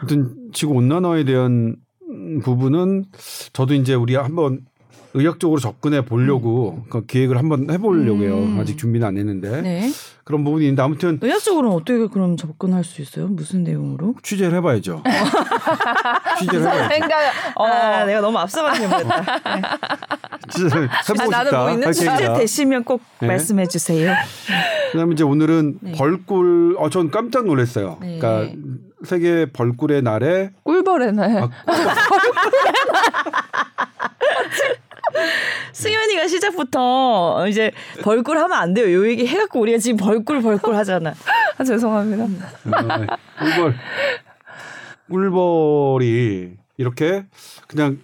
아무튼 0.00 0.50
지구 0.52 0.74
온난화에 0.74 1.24
대한 1.24 1.76
부분은 2.42 3.06
저도 3.52 3.74
이제 3.74 3.94
우리 3.94 4.16
한번 4.16 4.60
의학적으로 5.14 5.58
접근해 5.60 6.04
보려고 6.04 6.82
음. 6.84 6.90
그 6.90 7.06
기획을 7.06 7.38
한번 7.38 7.70
해보려고요. 7.70 8.36
음. 8.36 8.58
아직 8.60 8.76
준비는 8.78 9.06
안 9.06 9.16
했는데 9.16 9.62
네. 9.62 9.90
그런 10.24 10.44
부분이 10.44 10.64
있는데 10.64 10.82
아무튼 10.82 11.18
의학적으로는 11.22 11.74
어떻게 11.74 12.06
그럼 12.06 12.36
접근할 12.36 12.84
수 12.84 13.00
있어요? 13.00 13.28
무슨 13.28 13.64
내용으로? 13.64 14.14
취재를 14.22 14.54
해봐야죠. 14.58 15.02
취재를 16.38 16.60
해봐야죠. 16.60 16.88
생각, 16.88 17.16
어. 17.56 17.64
아, 17.64 18.04
내가 18.04 18.20
너무 18.20 18.38
앞서가는 18.38 18.78
게모르다 18.78 19.22
네. 19.22 19.62
취재를 20.50 20.82
해보고 20.82 21.34
아, 21.34 21.44
싶다. 21.44 21.62
뭐 21.62 21.70
있는 21.70 21.92
취재 21.92 22.34
되시면 22.34 22.84
꼭 22.84 23.00
네. 23.20 23.28
말씀해 23.28 23.66
주세요. 23.66 24.14
그다음에 24.92 25.14
이제 25.14 25.24
오늘은 25.24 25.78
네. 25.80 25.92
벌꿀. 25.92 26.76
어, 26.78 26.90
전 26.90 27.10
깜짝 27.10 27.46
놀랐어요. 27.46 27.98
네. 28.00 28.18
그러니까 28.18 28.54
세계 29.04 29.46
벌꿀의 29.50 30.02
날에 30.02 30.50
꿀벌의 30.64 31.12
날. 31.12 31.38
아, 31.38 31.50
승현이가 35.72 36.28
시작부터 36.28 37.46
이제 37.48 37.70
벌꿀 38.02 38.38
하면 38.38 38.52
안 38.58 38.74
돼요. 38.74 38.92
요 38.92 39.08
얘기 39.08 39.26
해갖고 39.26 39.60
우리가 39.60 39.78
지금 39.78 39.96
벌꿀 39.96 40.42
벌꿀 40.42 40.74
하잖아. 40.76 41.14
아, 41.56 41.64
죄송합니다. 41.64 42.26
네, 42.26 43.06
꿀벌. 43.38 43.74
꿀벌이 45.10 46.56
이렇게 46.76 47.24
그냥 47.66 47.98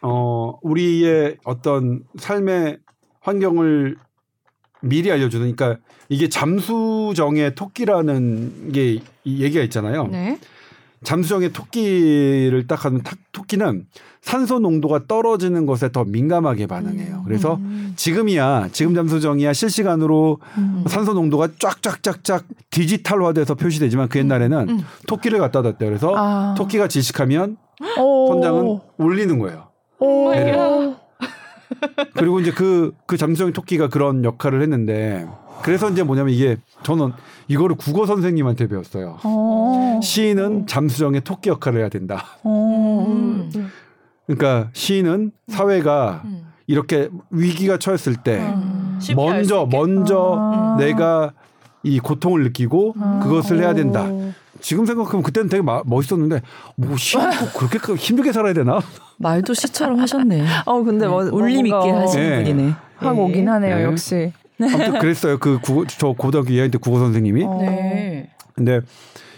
어 0.00 0.58
우리의 0.62 1.36
어떤 1.44 2.02
삶의 2.18 2.78
환경을 3.20 3.96
미리 4.80 5.12
알려주는 5.12 5.54
그러니까 5.54 5.80
이게 6.08 6.28
잠수정의 6.28 7.54
토끼라는 7.54 8.72
게 8.72 9.00
얘기가 9.24 9.62
있잖아요. 9.64 10.08
네. 10.08 10.38
잠수정의 11.04 11.52
토끼를 11.52 12.66
딱 12.66 12.84
하면 12.84 13.02
토끼는 13.32 13.86
산소 14.22 14.60
농도가 14.60 15.00
떨어지는 15.06 15.66
것에 15.66 15.90
더 15.90 16.04
민감하게 16.04 16.68
반응해요. 16.68 17.16
음. 17.16 17.22
그래서 17.24 17.56
음. 17.56 17.92
지금이야 17.96 18.68
지금 18.72 18.94
잠수정이야 18.94 19.52
실시간으로 19.52 20.38
음. 20.58 20.84
산소 20.86 21.12
농도가 21.12 21.48
쫙쫙쫙쫙 21.58 22.44
디지털화돼서 22.70 23.56
표시되지만 23.56 24.08
그 24.08 24.20
옛날에는 24.20 24.68
음. 24.68 24.80
토끼를 25.08 25.40
갖다 25.40 25.62
뒀대요. 25.62 25.90
그래서 25.90 26.14
아. 26.16 26.54
토끼가 26.56 26.86
질식하면 26.86 27.56
선장은 27.96 28.78
울리는 28.96 29.38
거예요. 29.40 29.68
그리고 32.14 32.38
이제 32.38 32.52
그, 32.52 32.92
그 33.06 33.16
잠수정 33.16 33.52
토끼가 33.52 33.88
그런 33.88 34.24
역할을 34.24 34.62
했는데 34.62 35.26
그래서 35.62 35.90
이제 35.90 36.04
뭐냐면 36.04 36.32
이게 36.32 36.58
저는 36.84 37.12
이거를 37.48 37.76
국어 37.76 38.06
선생님한테 38.06 38.68
배웠어요. 38.68 39.18
어. 39.24 40.00
시인은 40.02 40.68
잠수정의 40.68 41.22
토끼 41.22 41.50
역할을 41.50 41.80
해야 41.80 41.88
된다. 41.88 42.24
어. 42.44 43.04
음. 43.08 43.50
그러니까 44.36 44.70
시인은 44.72 45.32
사회가 45.48 46.22
음. 46.24 46.46
이렇게 46.66 47.08
위기가 47.30 47.76
처했을 47.76 48.16
때 48.16 48.38
음. 48.38 48.98
먼저 49.14 49.66
먼저 49.70 50.36
아. 50.38 50.76
내가 50.78 51.32
이 51.82 51.98
고통을 51.98 52.44
느끼고 52.44 52.94
아. 52.98 53.20
그것을 53.22 53.58
해야 53.60 53.74
된다. 53.74 54.06
지금 54.60 54.86
생각하면 54.86 55.22
그때는 55.24 55.48
되게 55.48 55.60
마, 55.62 55.82
멋있었는데 55.84 56.40
뭐 56.76 56.96
시인 56.96 57.24
꼭 57.30 57.68
그렇게 57.68 57.94
힘들게 57.94 58.32
살아야 58.32 58.52
되나? 58.52 58.80
말도 59.18 59.54
시처럼 59.54 59.98
하셨네. 59.98 60.46
어 60.66 60.82
근데 60.82 61.06
뭐, 61.06 61.22
울림 61.24 61.66
있게 61.66 61.90
하시는 61.90 62.30
네. 62.30 62.36
분이네. 62.44 62.74
하고 62.96 63.24
오긴 63.24 63.48
하네요 63.48 63.76
네. 63.76 63.84
역시. 63.84 64.32
아무튼 64.60 64.98
그랬어요. 65.00 65.38
그 65.38 65.58
국어, 65.60 65.84
저 65.86 66.12
고등학교 66.12 66.50
2학년 66.50 66.70
때 66.70 66.78
국어 66.78 66.98
선생님이. 67.00 67.44
어. 67.44 67.58
네. 67.60 68.30
근데 68.54 68.80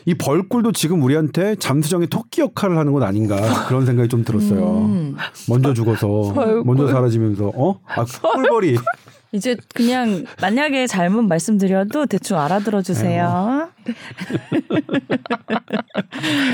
이 0.07 0.15
벌꿀도 0.15 0.73
지금 0.73 1.03
우리한테 1.03 1.55
잠수정의 1.57 2.09
토끼 2.09 2.43
역할을 2.43 2.77
하는 2.77 2.93
건 2.93 3.03
아닌가 3.03 3.37
그런 3.69 3.87
생각이 3.87 4.09
좀 4.09 4.25
들었어요. 4.25 4.79
음. 4.83 5.17
먼저 5.49 5.73
죽어서 5.73 6.63
먼저 6.65 6.89
사라지면서 6.89 7.53
어? 7.55 7.81
아 7.87 8.05
꿀벌이 8.05 8.77
이제 9.33 9.57
그냥 9.75 10.25
만약에 10.41 10.87
잘못 10.87 11.23
말씀드려도 11.23 12.07
대충 12.07 12.39
알아들어 12.39 12.83
주세요. 12.83 13.69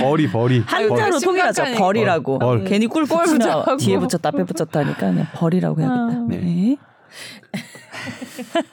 벌이 0.00 0.30
벌이 0.30 0.60
한자로 0.60 1.18
통일하죠. 1.18 1.64
벌이라고. 1.76 2.38
벌. 2.38 2.64
괜히 2.64 2.86
꿀 2.86 3.04
붙이나 3.04 3.76
뒤에 3.76 3.98
붙였다 3.98 4.28
앞에 4.30 4.44
붙였다 4.44 4.80
하니까 4.80 4.98
그냥 4.98 5.26
벌이라고 5.34 5.80
해야겠다. 5.80 6.02
아. 6.02 6.26
네. 6.28 6.36
네. 6.38 6.76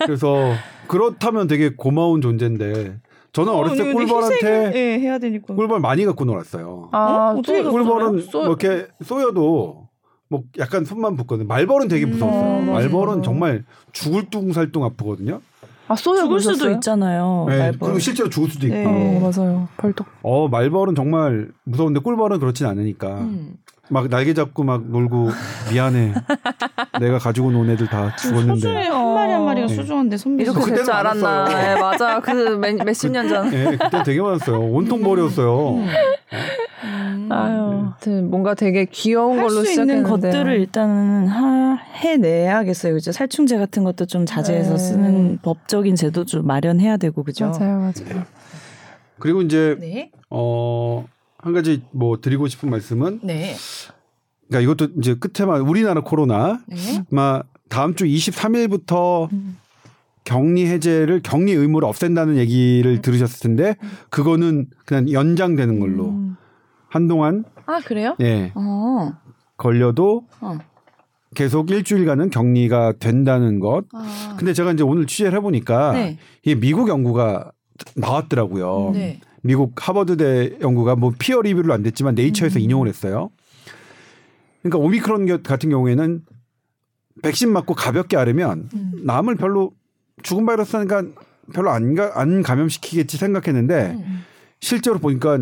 그래서 0.06 0.54
그렇다면 0.88 1.48
되게 1.48 1.76
고마운 1.76 2.22
존재인데 2.22 2.96
저는 3.38 3.54
어, 3.54 3.62
렸을 3.62 3.78
때 3.78 3.94
꿀벌한테 3.94 4.72
네, 4.72 5.00
해야 5.00 5.20
되니까 5.20 5.54
꿀벌 5.54 5.80
많이 5.80 6.06
갖고 6.06 6.26
놀았어요. 6.26 6.90
아, 6.92 7.36
어? 7.38 7.42
떻게 7.44 7.62
꿀벌은 7.62 8.22
쏘... 8.22 8.40
뭐 8.40 8.48
이렇게 8.48 8.88
쏘여도 9.04 9.88
뭐 10.28 10.44
약간 10.58 10.86
손만 10.86 11.16
붙거든. 11.16 11.48
말벌은 11.48 11.88
되게 11.88 12.08
무서웠어요. 12.08 12.60
음, 12.62 12.74
말벌은 12.74 13.22
정말 13.22 13.64
죽을 13.92 14.32
뚱살뚱 14.32 14.84
아프거든요. 14.84 15.42
아, 15.88 15.96
쏘여 15.96 16.24
죽을 16.24 16.30
보셨어요? 16.38 16.56
수도 16.56 16.72
있잖아요. 16.72 17.46
네, 17.48 17.60
말벌. 17.60 17.80
그리고 17.80 18.00
실제로 18.00 18.28
죽을 18.28 18.50
수도 18.50 18.66
있고. 18.66 18.76
네. 18.76 19.18
어, 19.18 19.32
맞아요. 19.32 19.68
벌떡. 19.78 20.08
어, 20.24 20.48
말벌은 20.48 20.96
정말 20.96 21.52
무서운데 21.64 22.00
꿀벌은 22.00 22.40
그렇진 22.40 22.66
않으니까. 22.66 23.20
음. 23.20 23.58
막 23.90 24.10
날개 24.10 24.34
잡고 24.34 24.64
막 24.64 24.90
놀고 24.90 25.30
미안해. 25.72 26.14
내가 27.00 27.18
가지고 27.20 27.52
논 27.52 27.70
애들 27.70 27.88
다 27.88 28.16
죽었는데. 28.16 28.60
소중해요. 28.60 28.94
한 28.94 29.14
마리 29.14 29.32
한 29.32 29.46
마리가 29.46 29.68
네. 29.68 29.76
소중한데 29.76 30.18
선비 30.18 30.44
이렇게 30.44 30.60
될 30.66 30.84
줄 30.84 30.92
알았나. 30.94 31.46
네, 31.50 31.76
맞아. 31.80 32.20
그 32.20 32.32
몇십 32.86 33.12
년 33.12 33.28
전. 33.30 33.50
네, 33.50 33.78
그때 33.78 34.04
되게 34.04 34.22
많았어요. 34.22 34.60
온통 34.60 35.02
버렸어요. 35.04 35.76
음. 35.76 35.88
음. 36.84 37.30
아유, 37.32 38.22
뭔가 38.24 38.54
되게 38.54 38.86
귀여운 38.86 39.38
걸로 39.38 39.64
수 39.64 39.82
있는 39.82 40.04
것들을 40.04 40.60
일단은 40.60 41.28
하, 41.28 41.76
해내야겠어요. 41.96 42.94
그죠? 42.94 43.12
살충제 43.12 43.58
같은 43.58 43.84
것도 43.84 44.06
좀 44.06 44.26
자제해서 44.26 44.72
네. 44.74 44.78
쓰는 44.78 45.40
법적인 45.42 45.96
제도 45.96 46.24
좀 46.26 46.46
마련해야 46.48 46.98
되고 46.98 47.24
그죠? 47.24 47.50
맞아요, 47.50 47.80
맞아요. 47.80 48.24
그리고 49.20 49.42
이제 49.42 49.76
네? 49.80 50.12
어한 50.30 51.54
가지 51.54 51.82
뭐 51.92 52.22
드리고 52.22 52.48
싶은 52.48 52.70
말씀은 52.70 53.22
네. 53.24 53.56
그러니까 54.48 54.72
이것도 54.72 54.94
이제 55.00 55.16
끝에만 55.16 55.62
우리나라 55.62 56.02
코로나 56.02 56.62
네. 56.68 57.04
마 57.10 57.44
다음 57.70 57.96
주 57.96 58.06
23일부터 58.06 59.32
음. 59.32 59.58
격리 60.24 60.66
해제를 60.66 61.22
격리 61.22 61.54
의무를 61.54 61.88
없앤다는 61.88 62.38
얘기를 62.38 62.98
음. 62.98 63.02
들으셨을 63.02 63.40
텐데 63.40 63.76
음. 63.82 63.90
그거는 64.10 64.68
그냥 64.86 65.12
연장되는 65.12 65.80
걸로 65.80 66.10
음. 66.10 66.36
한동안 66.90 67.44
아 67.66 67.80
그래요? 67.80 68.16
예. 68.22 68.52
어. 68.56 69.12
걸려도 69.58 70.26
어. 70.42 70.58
계속 71.36 71.70
일주일간은 71.70 72.30
격리가 72.30 72.94
된다는 73.00 73.60
것. 73.60 73.84
아. 73.94 74.36
근데 74.38 74.54
제가 74.54 74.72
이제 74.72 74.84
오늘 74.84 75.06
취재를 75.06 75.38
해보니까 75.38 75.94
네. 75.94 76.18
이게 76.44 76.56
미국 76.56 76.88
연구가 76.88 77.52
나왔더라고요. 77.96 78.92
네. 78.94 79.20
미국 79.44 79.74
하버드대 79.76 80.58
연구가 80.62 80.96
뭐 80.96 81.14
피어 81.18 81.42
리뷰를 81.42 81.72
안 81.72 81.84
됐지만 81.84 82.16
네이처에서 82.16 82.60
음. 82.60 82.62
인용을 82.62 82.88
했어요. 82.88 83.30
그러니까 84.70 84.80
오미크론 84.80 85.44
같은 85.44 85.70
경우에는 85.70 86.22
백신 87.24 87.52
맞고 87.52 87.74
가볍게 87.74 88.18
앓으면 88.18 88.70
음. 88.74 88.92
남을 89.04 89.36
별로 89.36 89.72
죽은 90.24 90.46
바이러스니까 90.46 91.04
별로 91.54 91.72
안, 91.72 91.96
가, 91.96 92.12
안 92.16 92.44
감염시키겠지 92.44 93.18
생각했는데 93.18 93.96
음. 93.98 94.24
실제로 94.60 95.00
보니까 95.00 95.40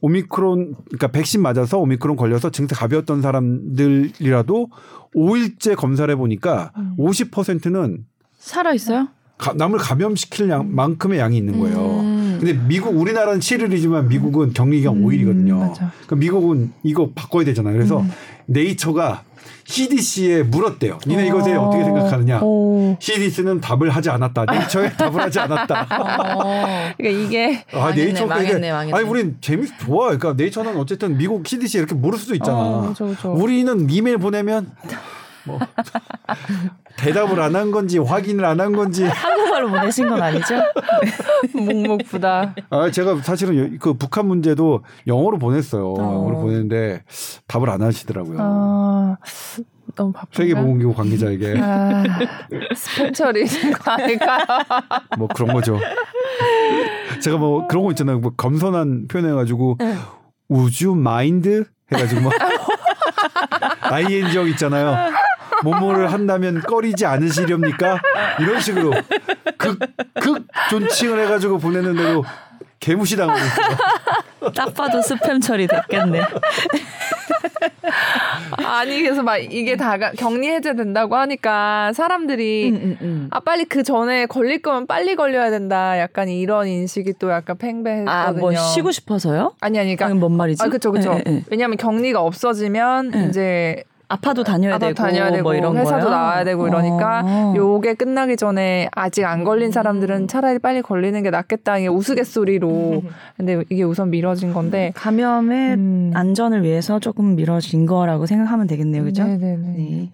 오미크론 0.00 0.74
그러니까 0.84 1.08
백신 1.08 1.40
맞아서 1.40 1.78
오미크론 1.78 2.16
걸려서 2.16 2.50
증세 2.50 2.74
가벼웠던 2.74 3.22
사람들이라도 3.22 4.68
5일째 5.14 5.76
검사를 5.76 6.12
해 6.12 6.16
보니까 6.16 6.72
음. 6.76 6.94
50%는 6.98 8.04
살아 8.38 8.74
있어요? 8.74 9.08
남을 9.56 9.78
감염시킬 9.78 10.48
양, 10.50 10.74
만큼의 10.74 11.18
양이 11.18 11.36
있는 11.36 11.58
거예요. 11.58 12.00
음. 12.00 12.38
근데 12.38 12.52
미국 12.52 12.96
우리나라는 12.96 13.40
7일이지만 13.40 14.08
미국은 14.08 14.52
격리 14.52 14.80
기간 14.80 14.96
음, 14.96 15.02
5일이거든요. 15.04 15.74
그러니까 15.74 16.16
미국은 16.16 16.72
이거 16.82 17.10
바꿔야 17.14 17.44
되잖아요. 17.44 17.72
그래서 17.72 18.00
음. 18.00 18.10
네이처가 18.46 19.22
CDC에 19.66 20.42
물었대요. 20.42 20.98
니네 21.06 21.26
이것에 21.28 21.54
어. 21.54 21.70
떻게 21.70 21.84
생각하느냐? 21.84 22.40
오. 22.42 22.96
CDC는 22.98 23.60
답을 23.60 23.90
하지 23.90 24.10
않았다. 24.10 24.44
네이처에 24.50 24.90
답을 24.92 25.20
하지 25.22 25.40
않았다. 25.40 25.86
어. 25.90 26.92
그러니까 26.96 27.22
이게 27.22 27.64
아 27.72 27.90
네이처 27.92 28.26
망했네, 28.26 28.72
망했네. 28.72 28.92
아니 28.98 29.08
우린 29.08 29.38
재밌 29.40 29.70
좋아. 29.78 30.06
그러니까 30.06 30.34
네이처는 30.34 30.76
어쨌든 30.76 31.16
미국 31.16 31.46
CDC에 31.46 31.78
이렇게 31.80 31.94
물을 31.94 32.18
수도 32.18 32.34
있잖아. 32.34 32.58
어, 32.58 32.88
그쵸, 32.88 33.06
그쵸. 33.06 33.32
우리는 33.32 33.88
이메일 33.90 34.18
보내면 34.18 34.70
뭐 35.46 35.58
대답을 36.96 37.40
안 37.40 37.54
한 37.54 37.70
건지 37.70 37.98
확인을 37.98 38.44
안 38.44 38.60
한 38.60 38.72
건지 38.72 39.04
한국말로 39.04 39.70
보내신 39.70 40.08
건 40.08 40.22
아니죠? 40.22 40.54
묵묵부다. 41.54 42.54
아 42.70 42.90
제가 42.90 43.16
사실은 43.22 43.78
그 43.78 43.94
북한 43.94 44.26
문제도 44.26 44.82
영어로 45.06 45.38
보냈어요. 45.38 45.94
어. 45.94 45.98
영어로 46.14 46.38
보냈는데 46.40 47.02
답을 47.46 47.68
안 47.70 47.82
하시더라고요. 47.82 48.38
아, 48.40 49.16
너무 49.96 50.12
바쁜가? 50.12 50.30
세계보건기구 50.32 50.94
관계자에게 50.94 51.54
아, 51.60 52.02
스팸 52.74 53.14
처리인 53.14 53.46
거 53.72 53.90
아닐까요? 53.92 54.40
뭐 55.18 55.28
그런 55.28 55.52
거죠. 55.52 55.78
제가 57.22 57.36
뭐 57.36 57.66
그런 57.68 57.84
거 57.84 57.90
있잖아요. 57.90 58.18
뭐 58.18 58.32
겸손한 58.36 59.06
표현해가지고 59.08 59.76
응. 59.80 59.98
우주 60.48 60.94
마인드 60.94 61.64
해가지고 61.92 62.22
뭐 62.22 62.32
ING 63.82 64.50
있잖아요. 64.50 64.96
뭐뭐를 65.62 66.12
한다면 66.12 66.60
꺼리지 66.60 67.06
않으시렵니까? 67.06 68.00
이런 68.40 68.60
식으로 68.60 68.92
극, 69.56 69.78
극 70.20 70.46
존칭을 70.70 71.20
해가지고 71.24 71.58
보냈는데도 71.58 72.24
개무시 72.80 73.16
당하고 73.16 73.38
있어요. 73.38 74.52
딱 74.54 74.74
봐도 74.74 75.00
스팸 75.00 75.42
처리 75.42 75.66
됐겠네. 75.66 76.20
아니 78.58 79.02
그래서 79.02 79.22
막 79.22 79.38
이게 79.38 79.76
다 79.76 79.96
격리 80.12 80.48
해제된다고 80.48 81.16
하니까 81.16 81.92
사람들이 81.94 82.70
음, 82.70 82.74
음, 82.76 82.98
음. 83.00 83.28
아 83.30 83.40
빨리 83.40 83.64
그 83.64 83.82
전에 83.82 84.26
걸릴 84.26 84.60
거면 84.60 84.86
빨리 84.86 85.16
걸려야 85.16 85.50
된다. 85.50 85.98
약간 85.98 86.28
이런 86.28 86.68
인식이 86.68 87.14
또 87.18 87.30
약간 87.30 87.56
팽배했거든요. 87.56 88.12
아뭐 88.12 88.54
쉬고 88.54 88.90
싶어서요? 88.90 89.54
아니 89.60 89.78
아니 89.78 89.96
그러니까 89.96 90.18
뭔 90.18 90.36
말이지? 90.36 90.62
아 90.62 90.68
그렇죠 90.68 90.92
그렇죠. 90.92 91.14
네, 91.14 91.22
네. 91.24 91.42
왜냐하면 91.50 91.76
격리가 91.76 92.20
없어지면 92.20 93.10
네. 93.10 93.26
이제 93.28 93.84
아파도 94.14 94.44
다녀야 94.44 94.78
되고, 94.78 94.94
다녀야 94.94 95.30
되고 95.32 95.42
뭐 95.42 95.54
이런 95.54 95.76
회사도 95.76 96.04
거요? 96.04 96.10
나와야 96.10 96.44
되고 96.44 96.68
이러니까 96.68 97.22
어. 97.24 97.54
요게 97.56 97.94
끝나기 97.94 98.36
전에 98.36 98.88
아직 98.92 99.24
안 99.24 99.42
걸린 99.42 99.72
사람들은 99.72 100.28
차라리 100.28 100.60
빨리 100.60 100.82
걸리는 100.82 101.20
게 101.22 101.30
낫겠다 101.30 101.78
이게 101.78 101.88
우스갯소리로 101.88 103.02
근데 103.36 103.64
이게 103.70 103.82
우선 103.82 104.10
미뤄진 104.10 104.52
건데 104.52 104.92
감염의 104.94 105.74
음. 105.74 106.12
안전을 106.14 106.62
위해서 106.62 107.00
조금 107.00 107.34
미뤄진 107.34 107.86
거라고 107.86 108.26
생각하면 108.26 108.66
되겠네요 108.68 109.02
그죠? 109.04 109.24
네네네. 109.24 109.56
네. 109.76 110.10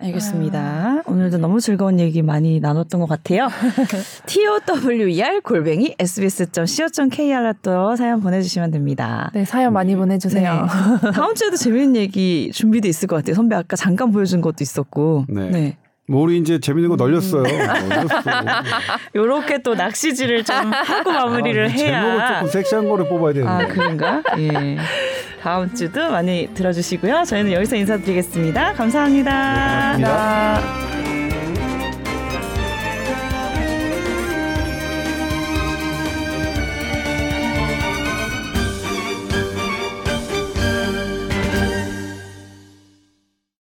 알겠습니다. 0.00 0.60
아. 0.60 1.02
오늘도 1.06 1.38
너무 1.38 1.60
즐거운 1.60 2.00
얘기 2.00 2.22
많이 2.22 2.60
나눴던 2.60 3.00
것 3.00 3.08
같아요. 3.08 3.48
tower 4.26 5.40
골뱅이 5.42 5.94
sbs.co.kr로 5.98 7.54
또 7.62 7.96
사연 7.96 8.20
보내주시면 8.20 8.70
됩니다. 8.70 9.30
네, 9.34 9.44
사연 9.44 9.72
많이 9.72 9.94
보내주세요. 9.96 10.66
네. 11.02 11.10
다음 11.12 11.34
주에도 11.34 11.56
재밌는 11.56 11.96
얘기 11.96 12.50
준비돼 12.52 12.88
있을 12.88 13.08
것 13.08 13.16
같아요. 13.16 13.34
선배 13.34 13.56
아까 13.56 13.76
잠깐 13.76 14.10
보여준 14.10 14.40
것도 14.40 14.56
있었고. 14.60 15.26
네. 15.28 15.50
네. 15.50 15.76
뭐 16.10 16.22
우리 16.22 16.38
이제 16.38 16.58
재밌는 16.58 16.88
거 16.90 16.96
널렸어요. 17.02 17.44
요렇게 19.14 19.58
또 19.62 19.74
낚시질을 19.76 20.42
좀 20.42 20.56
하고 20.72 21.12
마무리를 21.12 21.64
아, 21.64 21.68
해야. 21.68 22.00
제목을 22.02 22.26
조금 22.26 22.48
섹시한 22.48 22.88
거를 22.88 23.08
뽑아야 23.08 23.32
되는데. 23.32 23.64
아, 23.64 23.68
그런가? 23.68 24.22
예. 24.38 24.76
다음 25.40 25.72
주도 25.72 26.10
많이 26.10 26.48
들어주시고요. 26.52 27.22
저희는 27.24 27.52
여기서 27.52 27.76
인사드리겠습니다 27.76 28.72
감사합니다. 28.74 29.96
네, 29.98 30.04
고맙습니다. 30.04 31.19